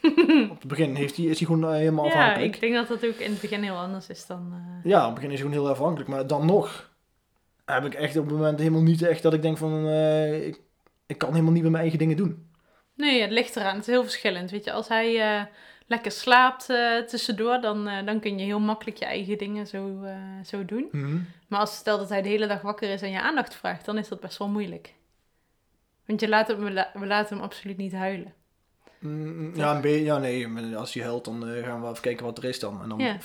Op 0.50 0.58
het 0.58 0.66
begin 0.68 0.94
heeft 0.94 1.16
hij, 1.16 1.24
is 1.26 1.38
hij 1.38 1.46
gewoon 1.46 1.64
eh, 1.64 1.70
helemaal 1.70 2.04
Ja, 2.04 2.10
afhankelijk. 2.10 2.54
ik 2.54 2.60
denk 2.60 2.74
dat 2.74 2.88
dat 2.88 3.10
ook 3.10 3.16
in 3.18 3.30
het 3.30 3.40
begin 3.40 3.62
heel 3.62 3.76
anders 3.76 4.08
is 4.08 4.26
dan... 4.26 4.52
eh, 4.52 4.90
Ja, 4.90 4.98
op 5.00 5.04
het 5.04 5.14
begin 5.14 5.30
is 5.30 5.38
hij 5.40 5.48
gewoon 5.48 5.62
heel 5.64 5.72
afhankelijk. 5.72 6.10
Maar 6.10 6.26
dan 6.26 6.46
nog 6.46 6.90
heb 7.64 7.84
ik 7.84 7.94
echt 7.94 8.16
op 8.16 8.24
het 8.26 8.34
moment 8.34 8.58
helemaal 8.58 8.82
niet 8.82 9.02
echt 9.02 9.22
dat 9.22 9.32
ik 9.34 9.42
denk 9.42 9.56
van... 9.58 9.88
ik, 10.32 10.60
ik 11.06 11.18
kan 11.18 11.30
helemaal 11.30 11.52
niet 11.52 11.62
meer 11.62 11.70
mijn 11.70 11.82
eigen 11.82 11.98
dingen 12.00 12.16
doen. 12.16 12.50
Nee, 12.94 13.20
het 13.22 13.30
ligt 13.30 13.56
eraan. 13.56 13.74
Het 13.76 13.80
is 13.86 13.92
heel 13.92 14.02
verschillend. 14.02 14.50
Weet 14.50 14.64
je, 14.64 14.72
als 14.72 14.88
hij 14.88 15.48
lekker 15.86 16.10
slaapt 16.10 16.70
eh, 16.70 16.98
tussendoor, 16.98 17.60
dan, 17.60 17.88
eh, 17.88 18.06
dan 18.06 18.20
kun 18.20 18.38
je 18.38 18.44
heel 18.44 18.60
makkelijk 18.60 18.96
je 18.96 19.04
eigen 19.04 19.38
dingen 19.38 19.66
zo, 19.66 20.02
eh, 20.02 20.14
zo 20.44 20.64
doen. 20.64 20.88
Maar 21.48 21.60
als 21.60 21.76
stel 21.76 21.98
dat 21.98 22.08
hij 22.08 22.22
de 22.22 22.28
hele 22.28 22.46
dag 22.46 22.60
wakker 22.62 22.90
is 22.90 23.02
en 23.02 23.10
je 23.10 23.20
aandacht 23.20 23.54
vraagt, 23.54 23.84
dan 23.84 23.98
is 23.98 24.08
dat 24.08 24.20
best 24.20 24.38
wel 24.38 24.48
moeilijk. 24.48 24.94
Want 26.06 26.20
je 26.20 26.28
laat 26.28 26.48
hem, 26.48 26.58
we, 26.64 26.70
la- 26.72 26.90
we 26.94 27.06
laten 27.06 27.34
hem 27.36 27.44
absoluut 27.44 27.76
niet 27.76 27.92
huilen. 27.92 28.32
Mm, 28.98 29.56
Ja, 29.56 29.74
een 29.74 29.80
beetje, 29.80 30.04
ja, 30.04 30.18
nee. 30.18 30.76
Als 30.76 30.94
hij 30.94 31.02
huilt, 31.02 31.24
dan 31.24 31.42
gaan 31.64 31.82
we 31.82 31.88
even 31.88 32.02
kijken 32.02 32.24
wat 32.24 32.38
er 32.38 32.44
is 32.44 32.58
dan. 32.60 32.82
En 32.82 32.88
dan 32.88 33.18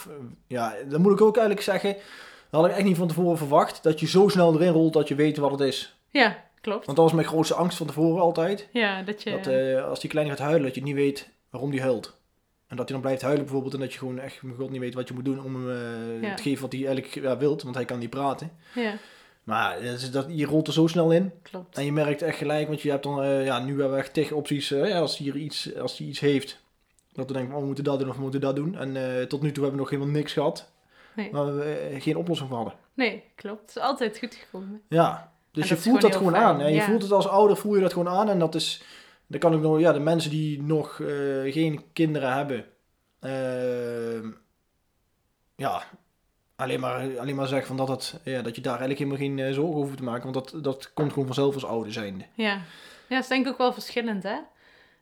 Ja. 0.47 0.75
dan 0.89 1.01
moet 1.01 1.11
ik 1.11 1.21
ook 1.21 1.37
eigenlijk 1.37 1.65
zeggen... 1.65 1.95
Dat 2.49 2.61
had 2.61 2.69
ik 2.69 2.75
echt 2.75 2.85
niet 2.85 2.97
van 2.97 3.07
tevoren 3.07 3.37
verwacht. 3.37 3.83
Dat 3.83 3.99
je 3.99 4.07
zo 4.07 4.27
snel 4.27 4.53
erin 4.55 4.71
rolt 4.71 4.93
dat 4.93 5.07
je 5.07 5.15
weet 5.15 5.37
wat 5.37 5.51
het 5.51 5.59
is. 5.59 5.95
Ja, 6.09 6.43
klopt. 6.61 6.85
Want 6.85 6.97
dat 6.97 7.05
was 7.05 7.13
mijn 7.15 7.27
grootste 7.27 7.55
angst 7.55 7.77
van 7.77 7.87
tevoren 7.87 8.21
altijd. 8.21 8.67
Ja, 8.71 9.01
dat 9.03 9.23
je... 9.23 9.31
Dat 9.31 9.83
als 9.85 9.99
die 9.99 10.09
kleine 10.09 10.31
gaat 10.31 10.41
huilen, 10.41 10.63
dat 10.63 10.75
je 10.75 10.81
niet 10.83 10.95
weet 10.95 11.29
waarom 11.49 11.71
die 11.71 11.81
huilt. 11.81 12.16
En 12.67 12.75
dat 12.75 12.85
hij 12.85 12.93
dan 12.97 13.01
blijft 13.01 13.21
huilen 13.21 13.43
bijvoorbeeld. 13.43 13.73
En 13.73 13.79
dat 13.79 13.93
je 13.93 13.99
gewoon 13.99 14.19
echt, 14.19 14.41
mijn 14.41 14.55
god, 14.55 14.69
niet 14.69 14.79
weet 14.79 14.93
wat 14.93 15.07
je 15.07 15.13
moet 15.13 15.25
doen 15.25 15.43
om 15.43 15.55
hem 15.55 15.69
eh, 15.69 16.21
Ja. 16.29 16.35
te 16.35 16.41
geven 16.41 16.61
wat 16.61 16.71
hij 16.71 16.85
eigenlijk 16.85 17.13
ja, 17.25 17.37
wilt. 17.37 17.63
Want 17.63 17.75
hij 17.75 17.85
kan 17.85 17.99
niet 17.99 18.09
praten. 18.09 18.51
Ja, 18.75 18.93
Maar 19.43 19.75
dat 19.81 19.93
is- 20.01 20.11
dat, 20.11 20.25
je 20.29 20.45
rolt 20.45 20.67
er 20.67 20.73
zo 20.73 20.87
snel 20.87 21.11
in. 21.11 21.31
klopt. 21.41 21.77
En 21.77 21.85
je 21.85 21.91
merkt 21.91 22.21
echt 22.21 22.37
gelijk, 22.37 22.67
want 22.67 22.81
je 22.81 22.89
hebt 22.89 23.03
dan, 23.03 23.21
eh, 23.23 23.45
ja, 23.45 23.59
nu 23.59 23.69
hebben 23.79 23.91
we 23.91 23.97
echt 23.97 24.13
tegen 24.13 24.35
opties. 24.35 24.71
eh, 24.71 24.87
ja, 24.89 24.99
als 24.99 25.17
hij 25.17 25.31
iets, 25.31 25.75
als 25.75 25.97
hij 25.97 26.07
iets 26.07 26.19
heeft, 26.19 26.59
dat 27.13 27.27
we 27.27 27.33
denken, 27.33 27.53
oh, 27.55 27.59
we 27.59 27.65
moeten 27.65 27.83
dat 27.83 27.99
doen 27.99 28.09
of 28.09 28.15
we 28.15 28.21
moeten 28.21 28.41
dat 28.41 28.55
doen. 28.55 28.75
En 28.77 28.95
eh, 29.19 29.23
tot 29.25 29.41
nu 29.41 29.51
toe 29.51 29.63
hebben 29.63 29.71
we 29.71 29.77
nog 29.77 29.89
helemaal 29.89 30.11
niks 30.13 30.33
gehad. 30.33 30.69
Nee. 31.15 31.31
Waar 31.31 31.55
we 31.57 31.63
eh, 31.63 32.01
geen 32.01 32.17
oplossing 32.17 32.49
voor 32.49 32.57
hadden. 32.57 32.75
Nee, 32.93 33.23
klopt. 33.35 33.61
Het 33.61 33.69
is 33.75 33.81
altijd 33.81 34.17
goed 34.17 34.35
gekomen. 34.35 34.81
Ja, 34.89 35.31
dus 35.51 35.69
En 35.69 35.75
je 35.75 35.81
voelt 35.81 36.01
dat 36.01 36.15
gewoon 36.15 36.35
aan. 36.35 36.59
En 36.61 36.69
je 36.69 36.75
ja. 36.75 36.85
voelt 36.85 37.01
het 37.01 37.11
als 37.11 37.27
ouder, 37.27 37.57
voel 37.57 37.75
je 37.75 37.81
dat 37.81 37.93
gewoon 37.93 38.09
aan. 38.13 38.29
En 38.29 38.39
dat 38.39 38.55
is, 38.55 38.81
dan 39.27 39.39
kan 39.39 39.53
ik 39.53 39.61
nog, 39.61 39.79
ja, 39.79 39.93
de 39.93 39.99
mensen 39.99 40.31
die 40.31 40.61
nog 40.61 40.99
eh, 40.99 41.07
geen 41.53 41.83
kinderen 41.93 42.33
hebben, 42.33 42.65
eh, 43.19 44.31
ja, 45.55 45.83
alleen 46.55 46.79
maar, 46.79 47.19
alleen 47.19 47.35
maar 47.35 47.47
zeggen 47.47 47.67
van 47.67 47.77
dat, 47.77 47.87
het, 47.87 48.21
ja, 48.23 48.41
dat 48.41 48.55
je 48.55 48.61
daar 48.61 48.79
eigenlijk 48.79 48.99
helemaal 48.99 49.27
geen 49.27 49.39
eh, 49.39 49.53
zorgen 49.53 49.75
over 49.75 49.85
hoeft 49.85 49.97
te 49.97 50.03
maken. 50.03 50.31
Want 50.31 50.51
dat, 50.51 50.63
dat 50.63 50.93
komt 50.93 51.09
gewoon 51.09 51.25
vanzelf 51.25 51.53
als 51.53 51.65
ouder 51.65 51.93
zijnde. 51.93 52.25
Ja. 52.33 52.53
ja, 52.53 52.61
dat 53.07 53.21
is 53.23 53.27
denk 53.27 53.45
ik 53.45 53.51
ook 53.51 53.57
wel 53.57 53.73
verschillend, 53.73 54.23
hè? 54.23 54.37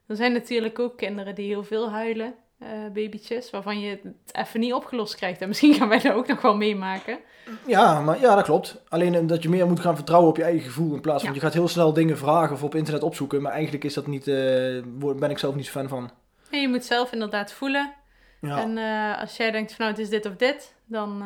Er 0.08 0.15
zijn 0.15 0.34
natuurlijk 0.34 0.79
ook 0.79 0.98
kinderen 0.98 1.36
die 1.36 1.48
heel 1.48 1.63
veel 1.63 1.89
huilen, 1.89 2.36
eh 2.65 2.91
babytjes, 2.93 3.50
waarvan 3.50 3.79
je 3.79 3.89
het 3.89 4.36
even 4.45 4.60
niet 4.60 4.74
opgelost 4.74 5.15
krijgt. 5.15 5.41
En 5.41 5.48
misschien 5.48 5.74
gaan 5.74 5.89
wij 5.89 6.00
dat 6.00 6.13
ook 6.13 6.27
nog 6.27 6.41
wel 6.41 6.55
meemaken. 6.57 7.19
Ja, 7.67 8.01
maar 8.01 8.19
ja, 8.19 8.36
dat 8.36 8.43
klopt. 8.43 8.81
Alleen 8.89 9.15
eh, 9.15 9.27
dat 9.27 9.43
je 9.43 9.50
meer 9.50 9.67
moet 9.67 9.79
gaan 9.79 9.95
vertrouwen 9.95 10.29
op 10.29 10.38
je 10.38 10.43
eigen 10.43 10.63
gevoel. 10.65 10.93
In 10.95 11.01
plaats 11.01 11.19
van 11.24 11.29
Ja. 11.29 11.36
je 11.36 11.41
gaat 11.45 11.53
heel 11.53 11.67
snel 11.67 11.93
dingen 11.93 12.17
vragen 12.17 12.55
of 12.55 12.63
op 12.63 12.75
internet 12.75 13.03
opzoeken. 13.03 13.41
Maar 13.41 13.51
eigenlijk 13.51 13.84
is 13.84 13.93
dat 13.93 14.07
niet, 14.07 14.25
word- 15.00 15.19
ben 15.19 15.29
ik 15.29 15.38
zelf 15.38 15.55
niet 15.55 15.65
zo 15.65 15.72
fan 15.72 15.88
van. 15.88 16.12
En 16.50 16.62
je 16.62 16.67
moet 16.67 16.86
zelf 16.86 17.12
inderdaad 17.12 17.51
voelen. 17.53 17.93
Ja, 18.41 18.62
En 18.62 18.77
als 19.19 19.38
jij 19.38 19.51
denkt 19.51 19.74
van 19.74 19.86
nou, 19.86 19.98
het 19.98 20.05
is 20.05 20.10
dit 20.10 20.25
of 20.25 20.36
dit, 20.36 20.74
dan, 20.86 21.24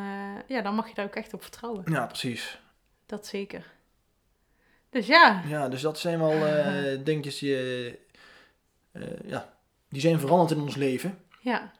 ja, 0.47 0.61
dan 0.61 0.75
mag 0.75 0.87
je 0.87 0.93
daar 0.93 1.05
ook 1.05 1.15
echt 1.15 1.33
op 1.33 1.41
vertrouwen. 1.41 1.83
ja 1.85 2.05
precies. 2.05 2.59
Dat 3.05 3.25
zeker. 3.27 3.65
Dus 4.89 5.07
ja, 5.07 5.41
Ja, 5.47 5.69
dus 5.69 5.81
dat 5.81 5.99
zijn 5.99 6.19
wel 6.19 6.33
dingetjes 7.03 7.39
die, 7.39 7.99
ja, 9.25 9.53
die 9.89 10.01
zijn 10.01 10.19
veranderd 10.19 10.51
in 10.51 10.61
ons 10.61 10.75
leven. 10.75 11.17
Ja. 11.39 11.71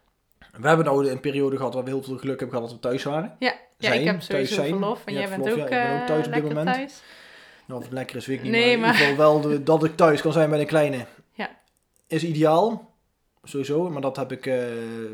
We 0.60 0.68
hebben 0.68 0.86
nou 0.86 1.08
een 1.10 1.20
periode 1.20 1.56
gehad 1.56 1.74
waar 1.74 1.84
we 1.84 1.90
heel 1.90 2.02
veel 2.02 2.16
geluk 2.18 2.40
hebben 2.40 2.56
gehad 2.56 2.70
dat 2.70 2.80
we 2.80 2.88
thuis 2.88 3.02
waren. 3.02 3.36
Ja, 3.38 3.48
ja 3.48 3.56
Zijn, 3.78 4.00
ik 4.00 4.06
heb 4.06 4.14
thuis 4.20 4.26
sowieso 4.26 4.54
zijn. 4.54 4.68
verlof. 4.68 5.02
En 5.04 5.14
jij 5.14 5.28
bent 5.28 5.42
verlof, 5.42 5.52
ook, 5.52 5.58
ja, 5.58 5.64
ik 5.64 5.70
ben 5.70 5.92
ook 5.94 6.00
eh, 6.00 6.06
thuis 6.06 6.26
op 6.26 6.32
dit 6.32 6.42
lekker 6.42 6.54
moment. 6.56 6.76
thuis. 6.76 7.02
Nou, 7.66 7.78
of 7.80 7.86
het 7.86 7.94
lekker 7.96 8.16
is, 8.16 8.26
weet 8.26 8.36
ik 8.36 8.42
niet. 8.42 8.52
Nee, 8.52 8.78
maar, 8.78 8.88
in 8.94 9.00
ieder 9.00 9.06
geval 9.14 9.16
wel 9.16 9.40
de- 9.50 9.62
dat 9.62 9.84
ik 9.84 9.96
thuis 9.96 10.20
kan 10.20 10.32
zijn 10.32 10.50
bij 10.50 10.60
een 10.60 10.66
kleine. 10.66 11.06
Ja. 11.32 11.50
Is 12.06 12.24
ideaal. 12.24 12.88
Sowieso. 13.44 13.90
Maar 13.90 14.00
dat 14.02 14.16
heb 14.16 14.32
ik, 14.32 14.46
eh, 14.46 14.64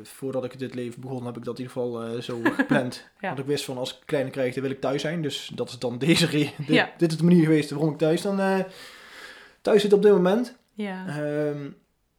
voordat 0.02 0.44
ik 0.44 0.58
dit 0.58 0.74
leven 0.74 1.00
begon, 1.00 1.26
heb 1.26 1.36
ik 1.36 1.44
dat 1.44 1.58
in 1.58 1.64
ieder 1.64 1.76
geval 1.82 2.02
eh, 2.02 2.20
zo 2.20 2.40
gepland. 2.56 3.08
Ja. 3.20 3.26
Want 3.28 3.38
ik 3.38 3.46
wist 3.46 3.64
van 3.64 3.78
als 3.78 3.90
ik 3.90 3.98
kleine 4.04 4.30
krijg, 4.30 4.54
dan 4.54 4.62
wil 4.62 4.72
ik 4.72 4.80
thuis 4.80 5.00
zijn. 5.02 5.22
Dus 5.22 5.50
dat 5.54 5.68
is 5.68 5.78
dan 5.78 5.98
deze 6.08 6.26
re- 6.26 6.50
dit, 6.56 6.66
Ja. 6.66 6.90
dit 6.96 7.10
is 7.10 7.16
de 7.18 7.24
manier 7.24 7.42
geweest 7.42 7.70
waarom 7.70 7.90
ik 7.92 7.98
thuis 7.98 8.22
dan 8.22 8.40
eh, 8.40 8.58
thuis 9.62 9.82
zit 9.82 9.92
op 9.92 10.02
dit 10.02 10.12
moment. 10.12 10.56
Ja. 10.72 11.04
Ehm, 11.08 11.68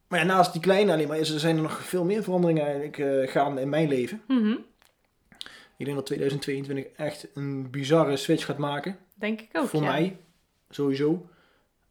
maar 0.08 0.18
ja, 0.18 0.24
naast 0.24 0.52
die 0.52 0.60
kleine 0.62 0.92
alleen 0.92 1.08
maar 1.08 1.18
er 1.18 1.26
zijn 1.26 1.56
er 1.56 1.62
nog 1.62 1.82
veel 1.84 2.04
meer 2.04 2.22
veranderingen 2.22 2.62
eigenlijk 2.64 2.98
eh, 2.98 3.28
gaande 3.32 3.60
in 3.60 3.68
mijn 3.68 3.88
leven. 3.88 4.22
Mhm. 4.28 4.54
Ik 5.76 5.84
denk 5.84 5.96
dat 5.96 6.06
2022 6.06 6.84
echt 6.96 7.28
een 7.34 7.70
bizarre 7.70 8.16
switch 8.16 8.44
gaat 8.44 8.58
maken. 8.58 8.98
Denk 9.14 9.40
ik 9.40 9.48
ook, 9.52 9.66
voor 9.68 9.82
ja. 9.82 9.90
mij, 9.90 10.16
sowieso. 10.70 11.28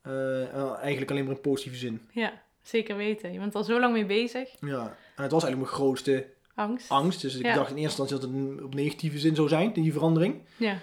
Eh, 0.01 0.53
en 0.55 0.75
eigenlijk 0.75 1.11
alleen 1.11 1.25
maar 1.25 1.35
in 1.35 1.41
positieve 1.41 1.77
zin. 1.77 2.01
Ja, 2.11 2.41
zeker 2.61 2.95
weten. 2.97 3.33
Je 3.33 3.39
bent 3.39 3.55
al 3.55 3.63
zo 3.63 3.79
lang 3.79 3.93
mee 3.93 4.05
bezig. 4.05 4.49
Ja. 4.59 4.81
En 5.15 5.23
het 5.23 5.31
was 5.31 5.43
eigenlijk 5.43 5.57
mijn 5.71 5.81
grootste 5.81 6.25
Angst. 6.55 6.89
angst. 6.89 7.21
Dus 7.21 7.35
ik 7.35 7.45
Ja. 7.45 7.53
dacht 7.53 7.69
in 7.71 7.77
eerste 7.77 8.01
instantie 8.01 8.27
dat 8.27 8.41
het 8.55 8.63
op 8.63 8.73
negatieve 8.73 9.19
zin 9.19 9.35
zou 9.35 9.47
zijn, 9.47 9.73
die 9.73 9.93
verandering. 9.93 10.41
Ja. 10.57 10.77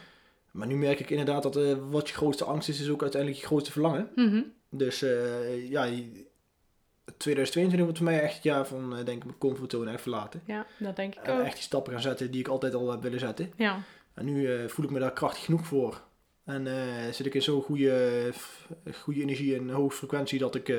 Maar 0.50 0.66
nu 0.66 0.76
merk 0.76 1.00
ik 1.00 1.10
inderdaad 1.10 1.42
dat 1.42 1.56
eh, 1.56 1.74
wat 1.90 2.08
je 2.08 2.14
grootste 2.14 2.44
angst 2.44 2.68
is, 2.68 2.80
is 2.80 2.88
ook 2.90 3.02
uiteindelijk 3.02 3.40
je 3.40 3.46
grootste 3.46 3.72
verlangen. 3.72 4.08
Mhm. 4.14 4.42
Dus 4.70 5.04
ja, 5.68 5.88
2022 7.16 7.80
wordt 7.80 7.98
voor 7.98 8.06
mij 8.06 8.20
echt 8.22 8.34
het 8.34 8.42
jaar 8.42 8.66
van, 8.66 8.96
eh, 8.96 9.04
denk 9.04 9.18
ik, 9.18 9.24
mijn 9.24 9.38
comfortzone 9.38 9.90
echt 9.90 10.02
verlaten. 10.02 10.42
Ja, 10.46 10.66
dat 10.78 10.96
denk 10.96 11.14
ik 11.14 11.28
ook. 11.28 11.40
echt 11.40 11.54
die 11.54 11.62
stappen 11.62 11.92
gaan 11.92 12.02
zetten 12.02 12.30
die 12.30 12.40
ik 12.40 12.48
altijd 12.48 12.74
al 12.74 12.90
heb 12.90 13.02
willen 13.02 13.20
zetten. 13.20 13.52
Ja. 13.56 13.78
En 14.14 14.24
nu 14.24 14.52
eh, 14.54 14.68
voel 14.68 14.84
ik 14.84 14.90
me 14.90 14.98
daar 14.98 15.12
krachtig 15.12 15.44
genoeg 15.44 15.66
voor. 15.66 16.02
En 16.44 16.66
eh, 16.66 17.12
zit 17.12 17.26
ik 17.26 17.34
in 17.34 17.42
zo'n 17.42 17.62
goede, 17.62 18.32
goede 18.92 19.20
energie 19.20 19.56
en 19.56 19.68
hoge 19.70 19.96
frequentie 19.96 20.38
dat 20.38 20.54
ik, 20.54 20.72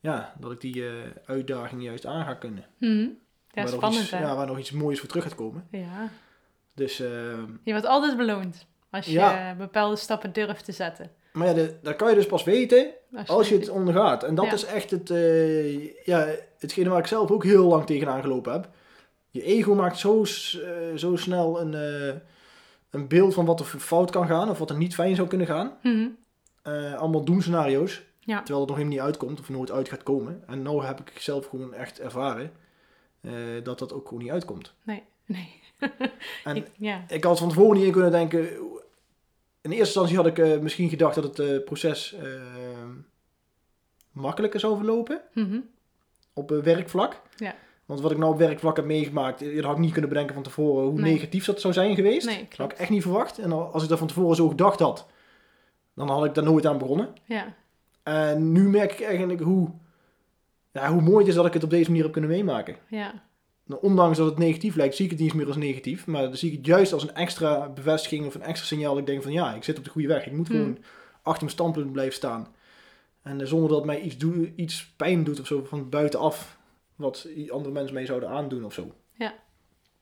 ja, 0.00 0.34
dat 0.38 0.52
ik 0.52 0.60
die 0.60 0.84
uitdaging 1.24 1.82
juist 1.82 2.06
aan 2.06 2.24
ga 2.24 2.34
kunnen. 2.34 2.64
Mhm. 2.78 3.08
Ja, 3.54 3.62
waar, 3.62 3.68
spannend 3.68 4.02
iets, 4.02 4.10
ja, 4.10 4.36
waar 4.36 4.46
nog 4.46 4.58
iets 4.58 4.70
moois 4.70 4.98
voor 4.98 5.08
terug 5.08 5.22
gaat 5.22 5.34
komen. 5.34 5.66
Ja. 5.70 6.10
Dus, 6.74 7.00
eh, 7.00 7.08
Je 7.62 7.70
wordt 7.70 7.86
altijd 7.86 8.16
beloond 8.16 8.66
als 8.90 9.06
je 9.06 9.12
Ja. 9.12 9.54
bepaalde 9.54 9.96
stappen 9.96 10.32
durft 10.32 10.64
te 10.64 10.72
zetten. 10.72 11.10
Maar 11.32 11.46
ja, 11.46 11.52
de- 11.54 11.74
dat 11.82 11.96
kan 11.96 12.08
je 12.08 12.14
dus 12.14 12.26
pas 12.26 12.44
weten 12.44 12.90
als 13.26 13.48
je 13.48 13.58
het 13.58 13.68
ondergaat. 13.68 14.22
En 14.24 14.34
dat 14.34 14.44
Ja. 14.44 14.52
is 14.52 14.64
echt 14.64 14.90
het, 14.90 15.10
eh, 15.10 16.04
ja, 16.04 16.26
hetgene 16.58 16.88
waar 16.90 16.98
ik 16.98 17.06
zelf 17.06 17.30
ook 17.30 17.44
heel 17.44 17.66
lang 17.66 17.86
tegenaan 17.86 18.22
gelopen 18.22 18.52
heb. 18.52 18.68
Je 19.30 19.42
ego 19.42 19.74
maakt 19.74 19.98
zo, 19.98 20.22
eh, 20.22 20.96
zo 20.96 21.16
snel 21.16 21.60
een, 21.60 21.74
eh, 21.74 22.14
een 22.90 23.08
beeld 23.08 23.34
van 23.34 23.44
wat 23.44 23.60
er 23.60 23.66
fout 23.66 24.10
kan 24.10 24.26
gaan 24.26 24.50
of 24.50 24.58
wat 24.58 24.70
er 24.70 24.76
niet 24.76 24.94
fijn 24.94 25.14
zou 25.14 25.28
kunnen 25.28 25.46
gaan. 25.46 25.72
Mhm. 25.82 26.08
Allemaal 26.96 27.24
doemscenario's. 27.24 28.02
Ja. 28.20 28.36
Terwijl 28.38 28.58
het 28.60 28.68
nog 28.68 28.76
helemaal 28.78 28.98
niet 28.98 29.06
uitkomt 29.06 29.40
of 29.40 29.48
nooit 29.48 29.70
uit 29.70 29.88
gaat 29.88 30.02
komen. 30.02 30.42
En 30.46 30.62
nu 30.62 30.70
heb 30.80 31.00
ik 31.00 31.12
zelf 31.20 31.46
gewoon 31.46 31.74
echt 31.74 32.00
ervaren 32.00 32.52
dat 33.62 33.78
dat 33.78 33.92
ook 33.92 34.08
gewoon 34.08 34.22
niet 34.22 34.32
uitkomt. 34.32 34.74
Nee, 34.82 35.02
nee. 35.26 35.60
En 36.44 36.56
Ik- 36.56 36.70
ja. 36.76 37.04
ik 37.08 37.24
had 37.24 37.38
van 37.38 37.48
tevoren 37.48 37.76
niet 37.76 37.86
in 37.86 37.92
kunnen 37.92 38.10
denken. 38.10 38.48
In 39.62 39.70
eerste 39.70 39.84
instantie 39.84 40.16
had 40.16 40.26
ik 40.26 40.38
eh, 40.38 40.58
misschien 40.58 40.88
gedacht 40.88 41.14
dat 41.14 41.24
het 41.24 41.38
eh, 41.38 41.64
proces 41.64 42.12
eh, 42.14 42.24
makkelijker 44.12 44.60
zou 44.60 44.76
verlopen 44.76 45.20
Mhm. 45.34 45.58
op 46.32 46.50
werkvlak. 46.50 47.20
Ja. 47.36 47.54
Want 47.84 48.00
wat 48.00 48.10
ik 48.10 48.18
nou 48.18 48.32
op 48.32 48.38
werkvlak 48.38 48.76
heb 48.76 48.84
meegemaakt, 48.84 49.54
dat 49.54 49.64
had 49.64 49.72
ik 49.74 49.78
niet 49.80 49.92
kunnen 49.92 50.08
bedenken 50.10 50.34
van 50.34 50.42
tevoren 50.42 50.84
hoe 50.88 51.00
Nee. 51.00 51.12
negatief 51.12 51.44
dat 51.44 51.60
zou 51.60 51.72
zijn 51.72 51.94
geweest. 51.94 52.26
Nee, 52.26 52.46
dat 52.48 52.58
had 52.58 52.72
ik 52.72 52.78
echt 52.78 52.90
niet 52.90 53.02
verwacht. 53.02 53.38
En 53.38 53.52
al- 53.52 53.72
als 53.72 53.82
ik 53.82 53.88
dat 53.88 53.98
van 53.98 54.06
tevoren 54.06 54.36
zo 54.36 54.48
gedacht 54.48 54.80
had, 54.80 55.06
dan 55.94 56.08
had 56.08 56.24
ik 56.24 56.34
daar 56.34 56.44
nooit 56.44 56.66
aan 56.66 56.78
begonnen. 56.78 57.08
Ja. 57.24 57.54
En 58.02 58.52
nu 58.52 58.68
merk 58.68 58.92
ik 58.92 59.00
eigenlijk 59.00 59.40
hoe, 59.40 59.70
ja, 60.72 60.92
hoe 60.92 61.02
mooi 61.02 61.18
het 61.18 61.28
is 61.28 61.34
dat 61.34 61.46
ik 61.46 61.52
het 61.52 61.64
op 61.64 61.70
deze 61.70 61.88
manier 61.88 62.02
heb 62.02 62.12
kunnen 62.12 62.30
meemaken. 62.30 62.76
Ja. 62.88 63.22
Nou, 63.72 63.84
ondanks 63.84 64.18
dat 64.18 64.26
het 64.26 64.38
negatief 64.38 64.74
lijkt, 64.74 64.94
zie 64.96 65.04
ik 65.04 65.10
het 65.10 65.20
niet 65.20 65.28
eens 65.28 65.38
meer 65.38 65.46
als 65.46 65.56
negatief. 65.56 66.06
Maar 66.06 66.22
dan 66.22 66.36
zie 66.36 66.50
ik 66.50 66.56
het 66.56 66.66
juist 66.66 66.92
als 66.92 67.02
een 67.02 67.14
extra 67.14 67.68
bevestiging 67.68 68.26
of 68.26 68.34
een 68.34 68.42
extra 68.42 68.66
signaal. 68.66 68.90
Dat 68.90 68.98
ik 68.98 69.06
denk 69.06 69.22
van 69.22 69.32
ja, 69.32 69.54
ik 69.54 69.64
zit 69.64 69.78
op 69.78 69.84
de 69.84 69.90
goede 69.90 70.08
weg. 70.08 70.26
Ik 70.26 70.32
moet 70.32 70.48
Hmm. 70.48 70.56
gewoon 70.56 70.78
achter 71.22 71.42
mijn 71.42 71.54
standpunt 71.56 71.92
blijven 71.92 72.14
staan. 72.14 72.54
En 73.22 73.40
eh, 73.40 73.46
zonder 73.46 73.68
dat 73.68 73.84
mij 73.84 74.00
iets, 74.00 74.16
doe, 74.18 74.52
iets 74.56 74.92
pijn 74.96 75.24
doet 75.24 75.40
of 75.40 75.46
zo 75.46 75.64
van 75.64 75.88
buitenaf. 75.88 76.58
Wat 76.96 77.28
andere 77.48 77.72
mensen 77.74 77.94
mij 77.94 78.06
zouden 78.06 78.28
aandoen 78.28 78.64
of 78.64 78.72
zo. 78.74 78.94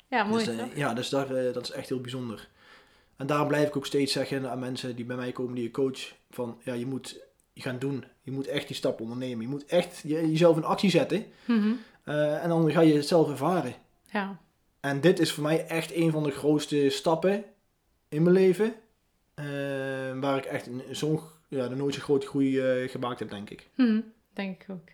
Ja, 0.09 0.24
mooi 0.24 0.44
dus, 0.44 0.54
eh, 0.54 0.61
toch? 0.62 0.74
ja, 0.76 0.94
dus 0.94 1.09
daar, 1.09 1.35
eh, 1.35 1.52
dat 1.54 1.62
is 1.62 1.70
echt 1.70 1.88
heel 1.88 2.00
bijzonder. 2.00 2.48
En 3.16 3.26
daarom 3.26 3.48
blijf 3.48 3.68
ik 3.68 3.76
ook 3.76 3.87
steeds 3.87 4.12
zeggen 4.12 4.50
aan 4.50 4.59
mensen 4.59 4.96
die 4.96 5.04
bij 5.04 5.16
mij 5.16 5.33
komen, 5.33 5.54
die 5.54 5.64
je 5.64 5.70
coach. 5.70 6.12
Van 6.30 6.59
ja, 6.64 6.72
je 6.72 6.87
moet 6.87 7.20
je 7.52 7.62
gaan 7.62 7.78
doen. 7.78 8.04
Je 8.22 8.30
moet 8.30 8.46
echt 8.46 8.66
die 8.66 8.76
stap 8.76 9.00
ondernemen. 9.00 9.40
Je 9.40 9.48
moet 9.48 9.64
echt 9.64 10.00
je- 10.04 10.30
jezelf 10.30 10.56
in 10.56 10.64
actie 10.64 10.90
zetten. 10.90 11.24
Mhm. 11.44 11.72
Eh, 12.04 12.42
en 12.42 12.48
dan 12.48 12.70
ga 12.72 12.80
je 12.80 12.94
het 12.94 13.06
zelf 13.08 13.30
ervaren. 13.30 13.74
Ja. 14.12 14.38
En 14.80 15.00
dit 15.00 15.18
is 15.18 15.32
voor 15.32 15.42
mij 15.42 15.66
echt 15.66 15.94
een 15.94 16.10
van 16.10 16.22
de 16.22 16.30
grootste 16.30 16.88
stappen 16.90 17.44
in 18.08 18.22
mijn 18.22 18.34
leven. 18.34 18.74
eh, 19.34 19.44
waar 20.20 20.36
ik 20.36 20.44
echt 20.44 20.68
zo'n, 20.90 21.20
ja, 21.48 21.66
nooit 21.68 21.94
zo'n 21.94 22.02
grote 22.02 22.26
groei 22.26 22.60
eh, 22.60 22.88
gemaakt 22.90 23.18
heb, 23.18 23.30
denk 23.30 23.50
ik. 23.50 23.68
Hm, 23.74 24.00
denk 24.32 24.62
ik 24.62 24.70
ook. 24.70 24.88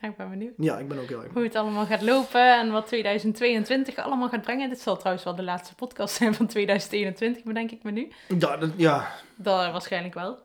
Ik 0.00 0.16
ben 0.16 0.30
benieuwd 0.30 0.52
Ja, 0.56 0.78
ik 0.78 0.88
ben 0.88 0.98
ook 0.98 1.08
heel 1.08 1.22
erg. 1.22 1.32
hoe 1.32 1.42
het 1.42 1.54
allemaal 1.54 1.86
gaat 1.86 2.02
lopen 2.02 2.58
en 2.58 2.70
wat 2.70 2.86
2022 2.86 3.96
allemaal 3.96 4.28
gaat 4.28 4.42
brengen. 4.42 4.68
Dit 4.68 4.80
zal 4.80 4.96
trouwens 4.96 5.24
wel 5.24 5.34
de 5.34 5.42
laatste 5.42 5.74
podcast 5.74 6.14
zijn 6.14 6.34
van 6.34 6.46
2021, 6.46 7.42
bedenk 7.42 7.70
ik 7.70 7.82
me 7.82 7.90
nu. 7.90 8.08
Ja, 8.38 8.56
dat, 8.56 8.70
ja. 8.76 9.12
Dat 9.36 9.72
waarschijnlijk 9.72 10.14
wel. 10.14 10.38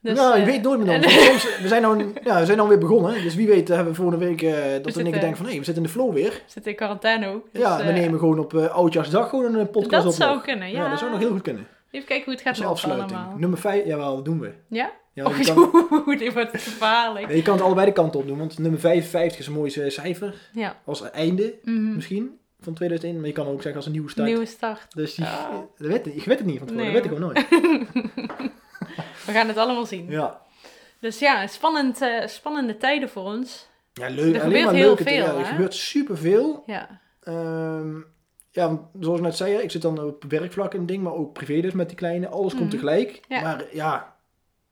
Dus, 0.00 0.16
nou, 0.18 0.34
je 0.34 0.40
eh, 0.40 0.46
weet 0.46 0.62
nooit 0.62 0.78
meer 0.84 1.00
dan. 1.00 1.10
Soms- 1.10 1.58
we 1.60 1.68
zijn 1.68 1.82
nou, 1.82 2.12
ja, 2.24 2.38
we 2.38 2.44
zijn 2.44 2.56
nou 2.56 2.68
weer 2.68 2.78
begonnen. 2.78 3.22
Dus 3.22 3.34
wie 3.34 3.46
weet 3.46 3.68
hebben 3.68 3.86
we 3.86 3.94
volgende 3.94 4.24
week 4.26 4.42
eh, 4.42 4.50
dat 4.52 4.60
we 4.84 4.90
zitten- 4.92 5.12
denken 5.12 5.36
van... 5.36 5.46
Hé, 5.46 5.50
we 5.58 5.64
zitten 5.64 5.76
in 5.76 5.82
de 5.82 5.88
flow 5.88 6.12
weer. 6.12 6.30
we 6.30 6.42
zitten 6.46 6.70
in 6.72 6.76
quarantaine 6.76 7.26
ook. 7.28 7.46
Dus, 7.52 7.62
ja, 7.62 7.76
we 7.76 7.82
eh, 7.82 7.94
nemen 7.94 8.18
gewoon 8.18 8.38
op 8.38 8.54
eh 8.54 8.74
Oudjaarsdag 8.74 9.28
gewoon 9.28 9.54
een 9.54 9.70
podcast 9.70 10.04
Dat 10.04 10.12
op. 10.12 10.18
zou 10.20 10.34
nog. 10.34 10.44
kunnen, 10.44 10.70
Ja. 10.70 10.82
ja. 10.82 10.88
dat 10.90 10.98
zou 10.98 11.10
nog 11.10 11.20
heel 11.20 11.30
goed 11.30 11.42
kunnen. 11.42 11.66
Even 11.90 12.06
kijken 12.06 12.24
hoe 12.24 12.34
het 12.34 12.42
gaat 12.42 12.56
lopen 12.56 12.70
afsluiting. 12.72 13.10
allemaal. 13.18 13.36
Nummer 13.38 13.58
5, 13.58 13.86
jawel, 13.86 14.14
dat 14.14 14.24
doen 14.24 14.40
we. 14.40 14.52
Ja? 14.68 14.90
Ja, 15.12 15.24
Oh, 15.24 15.40
kan, 15.40 16.16
dit 16.18 16.32
wordt 16.32 16.50
gevaarlijk. 16.52 17.26
nee, 17.26 17.36
je 17.36 17.42
kan 17.42 17.54
het 17.54 17.62
allebei 17.64 17.86
de 17.86 17.92
kant 17.92 18.16
op 18.16 18.26
doen. 18.26 18.38
Want 18.38 18.58
nummer 18.58 18.80
55 18.80 19.38
is 19.38 19.46
een 19.46 19.52
mooi 19.52 19.72
eh, 19.72 19.90
cijfer. 19.90 20.34
Ja. 20.52 20.76
Als 20.84 21.10
einde 21.10 21.54
Mhm. 21.64 21.94
misschien 21.94 22.38
van 22.60 22.72
2001. 22.74 23.16
Maar 23.18 23.26
je 23.26 23.32
kan 23.32 23.46
ook 23.46 23.56
zeggen 23.62 23.74
als 23.76 23.86
een 23.86 23.92
nieuwe 23.92 24.10
start. 24.10 24.28
Nieuwe 24.28 24.46
start. 24.46 24.86
Dus 24.94 25.14
die, 25.14 25.24
dat 25.78 25.88
weet, 25.88 26.04
je 26.04 26.22
weet 26.24 26.38
het 26.38 26.44
niet 26.46 26.58
van 26.58 26.66
tevoren. 26.66 26.92
Nee, 26.92 27.00
dat 27.02 27.10
weet 27.10 27.12
ik 27.12 27.18
gewoon 27.18 27.32
nooit. 27.34 28.50
We 29.28 29.34
gaan 29.34 29.48
het 29.48 29.56
allemaal 29.56 29.86
zien. 29.86 30.10
Ja. 30.10 30.40
Dus 31.00 31.18
ja, 31.18 31.46
spannend, 31.46 32.00
eh, 32.00 32.26
spannende 32.26 32.76
tijden 32.76 33.08
voor 33.08 33.22
ons. 33.24 33.68
Ja, 33.92 34.08
leuk. 34.08 34.34
Er 34.34 34.40
gebeurt 34.40 34.70
heel 34.70 34.86
leuke 34.86 35.02
veel. 35.02 35.24
Ja, 35.24 35.34
er 35.38 35.44
gebeurt 35.44 35.74
superveel. 35.74 36.62
Ja. 36.66 37.00
Ehm 37.22 37.96
ja, 38.50 38.88
zoals 39.00 39.18
ik 39.18 39.24
net 39.24 39.36
zei, 39.36 39.54
ik 39.58 39.70
zit 39.70 39.82
dan 39.82 40.00
op 40.04 40.24
werkvlak 40.28 40.74
en 40.74 40.86
ding, 40.86 41.02
maar 41.02 41.12
ook 41.12 41.32
privé 41.32 41.60
dus 41.60 41.72
met 41.72 41.88
die 41.88 41.96
kleine. 41.96 42.28
Alles 42.28 42.52
komt 42.52 42.64
Mhm. 42.64 42.70
tegelijk. 42.70 43.20
Ja. 43.28 43.40
Maar 43.40 43.64
ja, 43.72 44.16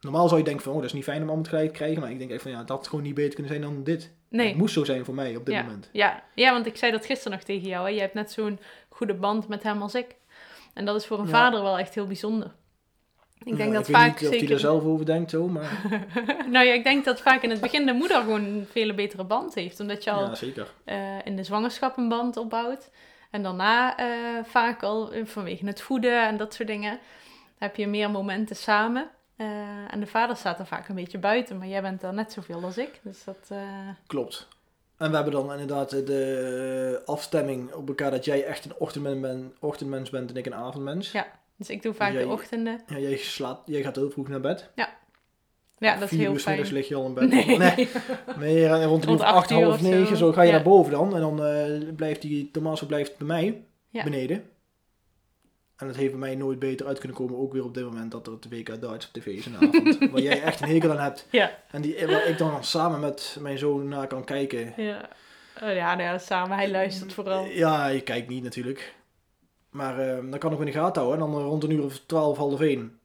normaal 0.01 0.27
zou 0.29 0.39
je 0.41 0.45
denken 0.47 0.63
van, 0.63 0.73
oh, 0.73 0.79
dat 0.79 0.87
is 0.87 0.93
niet 0.93 1.05
fijn 1.05 1.21
om 1.21 1.27
allemaal 1.27 1.45
tegelijk 1.45 1.69
te 1.69 1.75
krijgen. 1.75 2.01
Maar 2.01 2.11
ik 2.11 2.19
denk 2.19 2.31
echt 2.31 2.43
van, 2.43 2.51
ja, 2.51 2.59
dat 2.59 2.69
had 2.69 2.89
gewoon 2.89 3.05
niet 3.05 3.15
beter 3.15 3.35
kunnen 3.35 3.49
zijn 3.53 3.63
dan 3.63 3.85
dit. 3.85 4.13
Nee. 4.29 4.49
Het 4.49 4.57
moest 4.57 4.75
zo 4.75 4.85
zijn 4.85 5.05
voor 5.05 5.15
mij 5.15 5.37
op 5.37 5.47
dit 5.47 5.55
ja. 5.55 5.63
moment. 5.63 5.89
Ja. 5.93 6.23
ja, 6.35 6.53
want 6.53 6.67
ik 6.67 6.77
zei 6.77 6.93
dat 6.93 7.07
gisteren 7.07 7.33
nog 7.33 7.43
tegen 7.47 7.69
jou. 7.69 7.87
Hè. 7.89 7.95
Je 7.95 8.01
hebt 8.01 8.15
net 8.15 8.31
zo'n 8.33 8.59
goede 8.89 9.15
band 9.15 9.49
met 9.49 9.63
hem 9.63 9.83
als 9.83 9.95
ik. 9.95 10.15
En 10.75 10.85
dat 10.85 10.97
is 10.97 11.07
voor 11.07 11.19
een 11.19 11.25
Ja. 11.25 11.31
vader 11.31 11.63
wel 11.63 11.79
echt 11.79 11.95
heel 11.95 12.07
bijzonder. 12.07 12.55
Ik 13.45 13.57
denk 13.57 13.73
Ja, 13.73 13.77
dat 13.79 13.91
vaak 13.91 14.07
niet 14.07 14.15
of 14.15 14.21
hij 14.21 14.39
zeker... 14.39 14.55
er 14.55 14.61
zelf 14.61 14.85
over 14.85 15.07
denkt 15.07 15.31
zo, 15.31 15.49
maar 15.49 15.83
nou 16.55 16.67
ja, 16.67 16.73
ik 16.73 16.85
denk 16.85 17.05
dat 17.05 17.21
vaak 17.21 17.43
in 17.43 17.51
het 17.51 17.61
begin 17.61 17.87
de 17.87 17.93
moeder 17.93 18.21
gewoon 18.21 18.45
een 18.45 18.67
veel 18.71 18.95
betere 18.95 19.25
band 19.25 19.55
heeft. 19.55 19.81
Omdat 19.81 20.05
je 20.05 20.11
al 20.11 20.25
ja, 20.25 20.35
zeker. 20.35 20.73
eh, 20.85 21.27
in 21.27 21.37
de 21.37 21.45
zwangerschap 21.45 21.97
een 21.97 22.09
band 22.09 22.37
opbouwt. 22.37 22.91
En 23.31 23.43
daarna 23.43 23.97
eh, 23.97 24.07
vaak 24.45 24.83
al 24.83 25.13
eh, 25.13 25.27
vanwege 25.27 25.67
het 25.67 25.81
voeden 25.81 26.27
en 26.27 26.37
dat 26.37 26.55
soort 26.55 26.69
dingen 26.69 26.99
heb 27.59 27.77
je 27.77 27.87
meer 27.87 28.11
momenten 28.11 28.57
samen. 28.57 29.11
En 29.91 30.01
de 30.01 30.07
vader 30.07 30.37
staat 30.37 30.59
er 30.59 30.67
vaak 30.67 30.89
een 30.89 30.95
beetje 30.95 31.19
buiten, 31.19 31.59
maar 31.59 31.67
jij 31.67 31.83
bent 31.83 32.03
er 32.03 32.15
net 32.15 32.33
zoveel 32.33 32.63
als 32.65 32.79
ik. 32.79 33.01
Dus 33.03 33.25
dat, 33.25 33.51
Klopt. 34.07 34.49
En 34.97 35.09
we 35.11 35.15
hebben 35.15 35.35
dan 35.35 35.53
inderdaad 35.53 35.91
de 35.91 37.03
afstemming 37.05 37.73
op 37.73 37.89
elkaar 37.89 38.11
dat 38.11 38.25
jij 38.25 38.45
echt 38.45 38.65
een 38.65 38.75
ochtendmens 38.79 39.21
bent, 39.21 39.53
ochtendmens 39.61 40.11
bent 40.11 40.31
en 40.31 40.37
ik 40.37 40.47
een 40.47 40.55
avondmens. 40.55 41.13
Ja. 41.13 41.27
Dus 41.57 41.71
ik 41.71 41.83
doe 41.83 41.95
vaak 41.95 42.13
Jij- 42.13 42.23
de 42.23 42.29
ochtenden. 42.29 42.81
Ja, 42.87 42.99
jij, 42.99 43.17
slaat, 43.17 43.63
jij 43.67 43.83
gaat 43.83 43.97
heel 43.97 44.11
vroeg 44.11 44.29
naar 44.29 44.41
bed. 44.41 44.71
Ja, 45.79 45.97
dat 45.99 46.13
is 46.13 46.19
heel 46.19 46.33
uur 46.33 46.39
fijn. 46.41 46.73
lig 46.73 46.89
je 46.89 46.95
al 46.95 47.07
in 47.07 47.15
bed. 47.15 47.29
Nee. 47.29 47.59
nee. 47.59 47.89
Nee, 48.39 48.67
eh, 48.67 48.85
rond 48.85 49.03
de 49.03 49.09
Rond 49.09 49.21
acht 49.21 49.51
half 49.51 49.79
zo. 49.79 49.89
negen, 49.89 50.17
zo 50.17 50.33
ga 50.33 50.43
je 50.43 50.49
Ja. 50.49 50.55
naar 50.55 50.65
boven 50.65 50.93
dan. 50.93 51.15
En 51.15 51.21
dan 51.21 51.45
eh, 51.45 51.95
blijft 51.97 52.23
die 52.23 52.51
Tommaso 52.51 52.87
blijft 52.87 53.17
bij 53.19 53.27
mij 53.27 53.65
Ja. 53.91 54.05
beneden. 54.05 54.51
En 55.77 55.87
het 55.87 55.97
heeft 55.97 56.11
bij 56.11 56.21
mij 56.21 56.35
nooit 56.35 56.59
beter 56.59 56.87
uit 56.87 56.99
kunnen 56.99 57.17
komen, 57.17 57.39
ook 57.39 57.53
weer 57.53 57.65
op 57.65 57.75
dit 57.75 57.85
moment 57.85 58.11
dat 58.11 58.27
er 58.27 58.33
het 58.33 58.49
WK 58.49 58.81
Duits 58.81 59.07
op 59.07 59.13
tv 59.13 59.27
is 59.27 59.47
in 59.47 59.53
de 59.53 59.67
avond. 59.67 59.99
waar 60.13 60.21
jij 60.21 60.43
echt 60.43 60.61
een 60.61 60.69
hekel 60.69 60.91
aan 60.91 60.99
hebt. 60.99 61.27
Ja. 61.31 61.51
En 61.71 61.83
die, 61.83 62.07
waar 62.07 62.27
ik 62.27 62.39
dan 62.39 62.65
samen 62.65 63.01
met 63.01 63.37
mijn 63.41 63.59
zoon 63.59 63.89
naar 63.89 64.07
kan 64.07 64.25
kijken. 64.25 64.73
Ja. 64.77 65.09
Oh, 65.63 65.75
ja, 65.75 65.95
nou 65.95 66.03
ja, 66.09 66.19
samen. 66.19 66.57
Hij 66.57 66.71
luistert 66.71 67.13
vooral. 67.13 67.45
Ja, 67.45 67.87
je 67.87 68.01
kijkt 68.01 68.29
niet 68.29 68.43
natuurlijk. 68.43 68.95
Maar 69.77 69.99
eh, 69.99 70.31
dan 70.31 70.39
kan 70.39 70.53
ik 70.53 70.59
in 70.59 70.65
de 70.65 70.73
gaten 70.73 71.03
houden. 71.03 71.27
En 71.27 71.33
dan 71.33 71.43
rond 71.43 71.63
een 71.65 71.71
uur 71.71 71.85
of 71.85 71.99
twaalf, 72.07 72.37
half 72.37 72.61
één. 72.61 72.99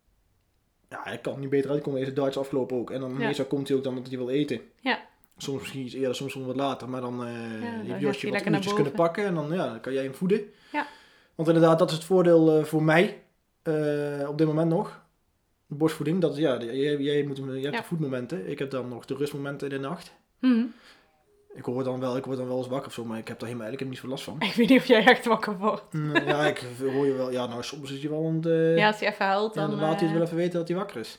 Ja, 0.89 1.05
ik 1.05 1.21
kan 1.21 1.39
niet 1.39 1.49
beter 1.49 1.71
uitkomen. 1.71 1.99
Is 1.99 2.05
het 2.07 2.15
Duits 2.15 2.37
afgelopen 2.37 2.77
ook. 2.77 2.91
En 2.91 2.99
dan 2.99 3.11
Ja. 3.11 3.17
meestal 3.17 3.45
komt 3.45 3.67
hij 3.67 3.77
ook 3.77 3.83
dan 3.83 3.95
dat 3.95 4.07
hij 4.07 4.17
wil 4.17 4.29
eten. 4.29 4.61
Ja. 4.79 4.99
Soms 5.37 5.59
misschien 5.59 5.81
iets 5.85 5.93
eerder, 5.93 6.15
soms 6.15 6.33
wat 6.35 6.55
later. 6.55 6.89
Maar 6.89 7.01
dan 7.01 7.13
eh 7.13 7.19
dan 7.19 7.31
heeft 7.31 7.89
gaat 7.91 7.99
Josje 8.01 8.27
hij 8.29 8.39
wat 8.41 8.53
uurtjes 8.53 8.73
kunnen 8.73 8.93
pakken. 8.93 9.25
En 9.25 9.33
dan, 9.35 9.51
ja, 9.53 9.65
dan 9.69 9.79
kan 9.79 9.93
jij 9.93 10.03
hem 10.03 10.13
voeden. 10.13 10.41
Ja. 10.71 10.87
Want 11.35 11.47
inderdaad, 11.49 11.79
dat 11.79 11.89
is 11.89 11.95
het 11.95 12.05
voordeel 12.05 12.57
eh, 12.57 12.63
voor 12.63 12.83
mij. 12.83 13.21
eh, 13.61 14.25
op 14.29 14.37
dit 14.37 14.47
moment 14.47 14.69
nog. 14.69 15.01
De 15.67 15.75
borstvoeding. 15.75 16.21
Dat, 16.21 16.37
ja, 16.37 16.57
jij, 16.63 16.97
jij, 16.97 17.23
moet, 17.23 17.37
hem- 17.37 17.51
jij 17.53 17.61
hebt 17.61 17.73
Ja. 17.75 17.81
de 17.81 17.87
voedmomenten. 17.87 18.49
Ik 18.49 18.59
heb 18.59 18.69
dan 18.71 18.87
nog 18.87 19.05
de 19.05 19.15
rustmomenten 19.15 19.69
in 19.69 19.81
de 19.81 19.87
nacht. 19.87 20.13
Mhm. 20.39 20.63
Ik 21.53 21.65
hoor 21.65 21.83
dan 21.83 21.99
wel, 21.99 22.17
ik 22.17 22.25
word 22.25 22.37
dan 22.37 22.47
wel 22.47 22.57
eens 22.57 22.67
wakker 22.67 22.87
of 22.87 22.93
zo. 22.93 23.05
Maar 23.05 23.17
ik 23.17 23.27
heb 23.27 23.39
daar 23.39 23.47
helemaal 23.49 23.67
eigenlijk 23.69 23.89
niet 23.89 23.95
zoveel 24.01 24.09
last 24.15 24.23
van. 24.23 24.49
Ik 24.49 24.53
weet 24.55 24.69
niet 24.69 24.79
of 24.79 24.85
jij 24.85 25.05
echt 25.05 25.25
wakker 25.25 25.57
wordt. 25.57 25.83
Ja, 26.25 26.45
ik 26.47 26.65
hoor 26.79 27.05
je 27.05 27.13
wel. 27.13 27.31
Ja, 27.31 27.45
nou, 27.45 27.63
soms 27.63 27.91
is 27.91 28.01
hij 28.01 28.09
wel 28.09 28.25
aan 28.27 28.35
het... 28.35 28.45
eh, 28.45 28.77
Ja, 28.77 28.87
als 28.87 28.99
hij 28.99 29.09
even 29.09 29.25
huilt, 29.25 29.53
ja, 29.55 29.61
dan, 29.61 29.69
dan 29.69 29.79
laat 29.79 29.89
hij 29.89 29.97
het 29.99 30.07
eh, 30.09 30.13
wel 30.13 30.21
even 30.25 30.37
weten 30.37 30.59
dat 30.59 30.67
hij 30.67 30.77
wakker 30.77 30.97
is. 30.97 31.17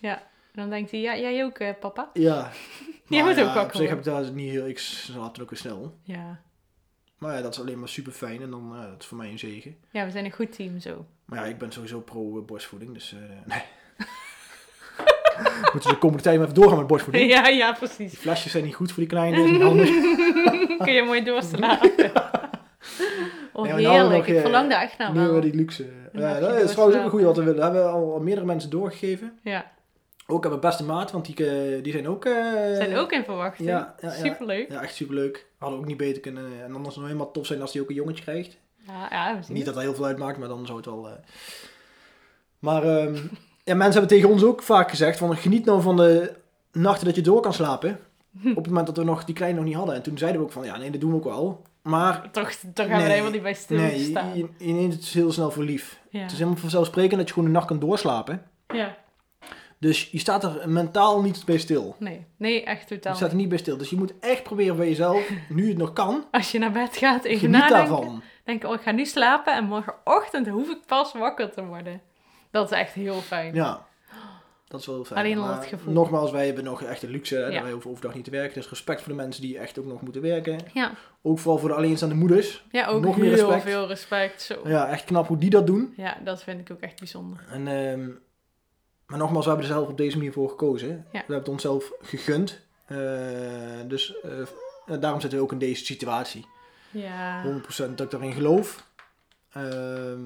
dan 0.52 0.70
denkt 0.70 0.90
hij, 0.90 1.00
ja, 1.00 1.16
jij 1.18 1.44
ook, 1.44 1.58
eh, 1.58 1.68
papa? 1.80 2.10
Ja. 2.12 2.50
Jij 3.08 3.22
moet 3.22 3.30
ook 3.30 3.36
ja, 3.36 3.44
wakker 3.54 3.62
Op 3.74 3.80
zich 3.80 3.88
heb 3.88 3.98
ik 3.98 4.04
daar 4.04 4.30
niet 4.30 4.50
heel... 4.50 4.66
Ik 4.68 4.78
slaap 4.78 5.36
er 5.36 5.42
ook 5.42 5.50
weer 5.50 5.58
snel. 5.58 5.94
Ja. 6.02 6.40
Maar 7.18 7.36
ja, 7.36 7.42
dat 7.42 7.52
is 7.54 7.60
alleen 7.60 7.78
maar 7.78 7.88
super 7.88 8.12
fijn. 8.12 8.42
En 8.42 8.50
dan, 8.50 8.72
ja, 8.74 8.90
dat 8.90 9.00
is 9.00 9.06
voor 9.06 9.16
mij 9.16 9.30
een 9.30 9.38
zegen. 9.38 9.76
ja, 9.90 10.04
we 10.04 10.10
zijn 10.10 10.24
een 10.24 10.32
goed 10.32 10.52
team 10.52 10.80
zo. 10.80 11.06
Maar 11.24 11.38
ja, 11.38 11.44
ik 11.44 11.58
ben 11.58 11.72
sowieso 11.72 12.00
pro 12.00 12.38
eh, 12.38 12.44
borstvoeding. 12.44 12.94
Dus, 12.94 13.12
eh 13.12 13.18
nee. 13.54 13.62
Moeten 15.72 15.90
we 15.90 15.94
de 15.94 15.98
komende 15.98 16.22
tijd 16.22 16.36
maar 16.38 16.44
even 16.48 16.60
doorgaan 16.60 16.78
met 16.78 16.86
borstvoeding. 16.86 17.30
ja, 17.30 17.46
ja, 17.48 17.70
Die 17.70 17.78
precies. 17.78 18.18
flesjes 18.18 18.52
zijn 18.52 18.64
niet 18.64 18.74
goed 18.74 18.88
voor 18.92 18.98
die 19.02 19.08
kleine. 19.12 19.44
is 19.44 19.50
niet 19.50 19.62
handig. 19.62 19.88
Kun 20.78 20.92
je 20.92 21.02
mooi 21.06 21.24
doorslapen. 21.24 21.90
Oh, 23.54 23.66
Ja, 23.66 23.72
maar 23.72 23.82
nou 23.82 23.94
heerlijk. 23.94 24.16
nog, 24.18 24.26
ik 24.26 24.34
eh, 24.34 24.40
verlang 24.40 24.70
daar 24.70 24.82
echt 24.82 24.98
naar 24.98 25.12
nu 25.12 25.18
hebben 25.18 25.34
we 25.34 25.40
wel. 25.40 25.50
die 25.50 25.60
luxe. 25.60 25.86
Ja, 26.12 26.40
dat 26.40 26.60
is 26.62 26.70
trouwens 26.70 26.98
ook 26.98 27.04
een 27.04 27.10
goede. 27.10 27.24
Want 27.24 27.36
we 27.36 27.42
hebben 27.62 27.90
al, 27.90 28.12
al 28.12 28.20
meerdere 28.20 28.46
mensen 28.46 28.70
doorgegeven. 28.70 29.38
Ja, 29.42 29.70
Ook 30.26 30.42
aan 30.44 30.48
mijn 30.50 30.60
beste 30.60 30.84
maat, 30.84 31.10
want 31.10 31.26
die, 31.26 31.46
eh, 31.46 31.82
die 31.82 31.92
zijn 31.92 32.08
ook... 32.08 32.24
eh, 32.24 32.32
zijn 32.74 32.96
ook 32.96 33.12
in 33.12 33.24
verwachting. 33.24 33.68
ja, 33.68 33.94
ja. 34.00 34.10
Superleuk. 34.10 34.70
Ja, 34.70 34.82
echt 34.82 34.94
superleuk. 34.94 35.46
Hadden 35.58 35.78
ook 35.78 35.86
niet 35.86 35.96
beter 35.96 36.20
kunnen. 36.20 36.44
En 36.64 36.74
het 36.74 36.82
nog 36.82 36.94
helemaal 37.04 37.30
tof 37.30 37.46
zijn 37.46 37.60
als 37.60 37.72
hij 37.72 37.82
ook 37.82 37.88
een 37.88 37.94
jongetje 37.94 38.22
krijgt. 38.24 38.58
Ja, 38.86 39.06
ja, 39.10 39.32
we 39.34 39.38
Niet 39.52 39.56
het. 39.56 39.64
dat 39.64 39.74
dat 39.74 39.82
heel 39.82 39.94
veel 39.94 40.04
uitmaakt, 40.04 40.38
maar 40.38 40.48
dan 40.48 40.66
zou 40.66 40.76
het 40.76 40.86
wel. 40.86 41.08
Maar 42.58 42.82
ehm, 42.82 43.14
ja, 43.64 43.74
mensen 43.74 44.00
hebben 44.00 44.16
tegen 44.18 44.30
ons 44.34 44.44
ook 44.44 44.62
vaak 44.62 44.90
gezegd: 44.90 45.18
van 45.18 45.36
geniet 45.36 45.64
nou 45.64 45.82
van 45.82 45.96
de 45.96 46.32
nachten 46.72 47.06
dat 47.06 47.14
je 47.14 47.22
door 47.22 47.40
kan 47.40 47.52
slapen. 47.52 47.90
Op 48.50 48.54
het 48.56 48.66
moment 48.66 48.86
dat 48.86 48.96
we 48.96 49.04
nog 49.04 49.24
die 49.24 49.34
kleine 49.34 49.56
nog 49.56 49.66
niet 49.66 49.74
hadden. 49.76 49.94
En 49.94 50.02
toen 50.02 50.18
zeiden 50.18 50.40
we 50.40 50.46
ook 50.46 50.52
van 50.52 50.64
ja, 50.64 50.76
nee, 50.76 50.90
dat 50.90 51.00
doen 51.00 51.10
we 51.10 51.16
ook 51.16 51.24
wel. 51.24 51.62
Maar 51.82 52.30
Toch, 52.30 52.50
toch 52.74 52.86
gaan 52.86 52.86
we 52.86 52.92
Nee, 52.94 53.02
er 53.04 53.08
helemaal 53.10 53.30
niet 53.30 53.42
bij 53.42 53.56
nee, 53.68 53.90
stilstaan. 53.98 54.36
je, 54.36 54.48
je 54.58 54.72
neemt 54.72 54.92
het 54.92 55.04
heel 55.04 55.32
snel 55.32 55.50
voor 55.50 55.64
lief. 55.64 55.98
ja. 56.10 56.20
Het 56.20 56.30
is 56.32 56.38
helemaal 56.38 56.58
vanzelfsprekend 56.60 57.18
dat 57.18 57.28
je 57.28 57.34
gewoon 57.34 57.48
de 57.48 57.54
nacht 57.54 57.66
kan 57.66 57.78
doorslapen. 57.78 58.42
ja, 58.68 58.96
Dus 59.78 60.10
je 60.10 60.18
staat 60.18 60.44
er 60.44 60.68
mentaal 60.68 61.22
niet 61.22 61.42
bij 61.44 61.58
stil. 61.58 61.96
nee. 61.98 62.26
Nee, 62.36 62.64
echt 62.64 62.88
Je 62.88 62.94
totaal 62.94 63.14
staat 63.14 63.30
er 63.30 63.36
niet. 63.36 63.48
bij 63.48 63.58
stil. 63.58 63.76
Dus 63.76 63.90
je 63.90 63.96
moet 63.96 64.12
echt 64.20 64.42
proberen 64.42 64.76
bij 64.76 64.88
jezelf, 64.88 65.30
nu 65.48 65.68
het 65.68 65.76
nog 65.78 65.92
kan, 65.92 66.24
Als 66.30 66.52
je 66.52 66.58
naar 66.58 66.72
bed 66.72 66.96
gaat, 66.96 67.24
even 67.24 67.38
geniet 67.40 67.56
nadenken. 67.60 67.76
daarvan. 67.96 68.22
Denk, 68.44 68.64
oh, 68.64 68.74
ik 68.74 68.80
ga 68.80 68.90
nu 68.90 69.04
slapen 69.06 69.54
en 69.54 69.64
morgenochtend 69.64 70.48
hoef 70.48 70.68
ik 70.70 70.78
pas 70.86 71.12
wakker 71.12 71.50
te 71.50 71.64
worden. 71.64 72.00
Dat 72.52 72.72
is 72.72 72.78
echt 72.78 72.92
heel 72.92 73.20
fijn. 73.20 73.54
Ja, 73.54 73.86
dat 74.68 74.80
is 74.80 74.86
wel 74.86 74.94
heel 74.94 75.04
fijn. 75.04 75.20
Alleen 75.20 75.38
al 75.38 75.46
dat 75.54 75.66
gevoel. 75.66 75.92
Nogmaals, 75.92 76.30
wij 76.30 76.46
hebben 76.46 76.64
nog 76.64 76.82
echt 76.82 77.00
de 77.00 77.08
luxe. 77.08 77.34
Hè, 77.34 77.40
Ja. 77.46 77.50
dat 77.52 77.62
wij 77.62 77.72
hoeven 77.72 77.90
overdag 77.90 78.14
niet 78.14 78.24
te 78.24 78.30
werken. 78.30 78.54
Dus 78.54 78.68
respect 78.68 79.00
voor 79.02 79.12
de 79.12 79.18
mensen 79.18 79.42
die 79.42 79.58
echt 79.58 79.78
ook 79.78 79.86
nog 79.86 80.00
moeten 80.02 80.22
werken. 80.22 80.58
Ja, 80.72 80.92
Ook 81.22 81.38
vooral 81.38 81.58
voor 81.60 81.68
de 81.68 81.74
alleenstaande 81.74 82.14
moeders. 82.14 82.64
ja 82.70 82.86
ook 82.86 83.02
Nog 83.02 83.16
meer 83.16 83.24
heel 83.34 83.44
respect. 83.50 83.62
veel 83.62 83.86
respect. 83.86 84.42
Zo. 84.42 84.60
Ja, 84.64 84.88
echt 84.88 85.04
knap 85.04 85.26
hoe 85.26 85.38
die 85.38 85.50
dat 85.50 85.66
doen. 85.66 85.94
Ja, 85.96 86.18
dat 86.24 86.42
vind 86.42 86.60
ik 86.60 86.70
ook 86.70 86.80
echt 86.80 86.98
bijzonder. 86.98 87.44
En, 87.50 87.68
ehm, 87.68 88.08
maar 89.06 89.18
nogmaals, 89.18 89.44
we 89.44 89.50
hebben 89.50 89.68
er 89.68 89.74
zelf 89.74 89.88
op 89.88 89.96
deze 89.96 90.16
manier 90.16 90.32
voor 90.32 90.48
gekozen. 90.48 90.88
We 91.12 91.18
hebben 91.18 91.36
het 91.36 91.48
onszelf 91.48 91.92
gegund. 92.00 92.60
Eh, 92.86 92.98
dus 93.86 94.14
eh, 94.20 95.00
daarom 95.00 95.20
zitten 95.20 95.38
we 95.38 95.44
ook 95.44 95.52
in 95.52 95.58
deze 95.58 95.84
situatie. 95.84 96.46
Ja, 96.90 97.42
100% 97.42 97.98
dat 97.98 98.06
ik 98.06 98.10
daarin 98.10 98.32
geloof. 98.32 98.86
Ehm, 99.52 100.20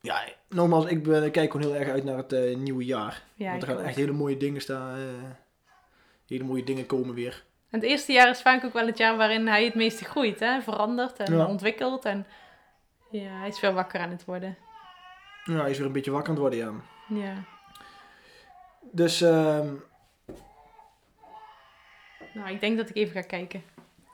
ja, 0.00 0.22
nogmaals, 0.48 0.84
ik, 0.84 1.02
ben, 1.02 1.24
ik 1.24 1.32
kijk 1.32 1.50
gewoon 1.52 1.66
heel 1.70 1.80
erg 1.80 1.88
uit 1.88 2.04
naar 2.04 2.16
het 2.16 2.32
eh, 2.32 2.56
nieuwe 2.56 2.84
jaar. 2.84 3.22
ja 3.34 3.50
Want 3.50 3.62
er 3.62 3.68
gaan 3.68 3.80
echt 3.80 3.96
hele 3.96 4.12
mooie 4.12 4.36
dingen 4.36 4.60
staan. 4.60 4.96
eh, 4.96 5.02
hele 6.26 6.44
mooie 6.44 6.64
dingen 6.64 6.86
komen 6.86 7.14
weer. 7.14 7.44
En 7.70 7.80
het 7.80 7.88
eerste 7.88 8.12
jaar 8.12 8.28
is 8.30 8.42
vaak 8.42 8.64
ook 8.64 8.72
wel 8.72 8.86
het 8.86 8.98
jaar 8.98 9.16
waarin 9.16 9.46
hij 9.48 9.64
het 9.64 9.74
meeste 9.74 10.04
groeit, 10.04 10.40
hè? 10.40 10.60
verandert 10.60 11.16
en 11.18 11.36
Ja. 11.36 11.46
ontwikkelt. 11.46 12.04
En 12.04 12.26
ja, 13.10 13.38
hij 13.38 13.48
is 13.48 13.58
veel 13.58 13.72
wakker 13.72 14.00
aan 14.00 14.10
het 14.10 14.24
worden. 14.24 14.56
Ja, 15.44 15.60
hij 15.60 15.70
is 15.70 15.76
weer 15.78 15.86
een 15.86 15.92
beetje 15.92 16.10
wakker 16.10 16.28
aan 16.36 16.42
het 16.42 16.54
worden, 16.54 16.82
ja. 17.08 17.20
Ja. 17.22 17.34
Dus 18.92 19.20
ehm, 19.20 19.74
Nou, 22.34 22.50
ik 22.50 22.60
denk 22.60 22.76
dat 22.76 22.88
ik 22.88 22.96
even 22.96 23.12
ga 23.12 23.20
kijken. 23.28 23.62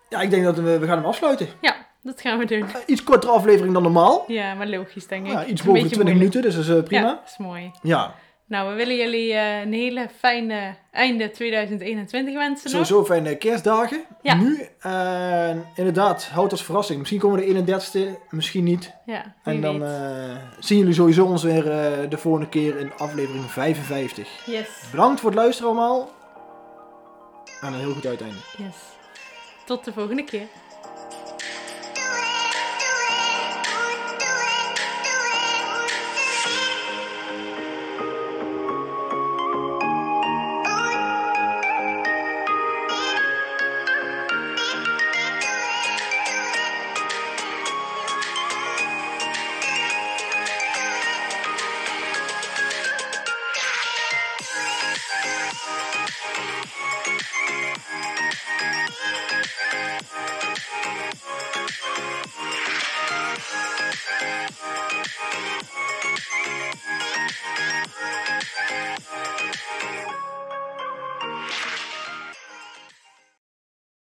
Ja, 0.08 0.20
ik 0.20 0.30
denk 0.30 0.44
dat 0.44 0.56
we, 0.56 0.78
we 0.78 0.86
gaan 0.86 0.96
hem 0.96 1.06
afsluiten. 1.06 1.48
Ja, 1.60 1.85
dat 2.06 2.20
gaan 2.20 2.38
we 2.38 2.44
doen. 2.44 2.60
Eh, 2.62 2.74
iets 2.86 3.02
kortere 3.02 3.32
aflevering 3.32 3.74
dan 3.74 3.82
normaal. 3.82 4.24
Ja, 4.26 4.54
maar 4.54 4.66
logisch 4.68 5.06
denk 5.06 5.26
ik. 5.26 5.32
Ja, 5.32 5.44
iets 5.44 5.62
boven 5.62 5.74
de 5.74 5.88
beetje 5.88 5.88
20 5.96 5.96
moeilijk. 5.96 6.18
minuten, 6.18 6.42
dus 6.42 6.54
dat 6.54 6.64
is 6.64 6.70
eh, 6.70 6.88
prima. 6.88 7.02
Ja, 7.08 7.14
dat 7.14 7.30
is 7.30 7.36
mooi. 7.38 7.70
Ja, 7.82 8.14
Nou, 8.48 8.68
we 8.70 8.74
willen 8.74 8.96
jullie 8.96 9.32
eh, 9.32 9.60
een 9.60 9.72
hele 9.72 10.08
fijne 10.18 10.74
einde 10.92 11.30
2021 11.30 12.34
wensen 12.34 12.70
nog. 12.72 12.86
sowieso 12.86 13.04
fijne 13.04 13.36
kerstdagen. 13.36 14.00
Ja. 14.22 14.34
Nu, 14.34 14.68
en 14.80 15.66
inderdaad, 15.74 16.24
houd 16.32 16.50
als 16.50 16.64
verrassing. 16.64 16.98
Misschien 16.98 17.20
komen 17.20 17.38
we 17.40 17.64
de 17.64 17.80
31ste, 17.80 18.18
misschien 18.30 18.64
niet. 18.64 18.94
Ja, 19.06 19.34
En 19.42 19.60
dan 19.60 19.84
zien 20.58 20.78
jullie 20.78 20.94
sowieso 20.94 21.24
ons 21.24 21.42
weer 21.42 21.64
de 22.08 22.18
volgende 22.18 22.48
keer 22.48 22.78
in 22.78 22.92
aflevering 22.96 23.44
55. 23.50 24.28
Yes, 24.46 24.68
Bedankt 24.90 25.20
voor 25.20 25.30
het 25.30 25.38
luisteren 25.38 25.70
allemaal. 25.70 26.10
En 27.60 27.72
een 27.72 27.78
heel 27.78 27.92
goed 27.92 28.06
uiteinde. 28.06 28.36
yes. 28.56 28.76
Tot 29.64 29.84
de 29.84 29.92
volgende 29.92 30.24
keer. 30.24 30.46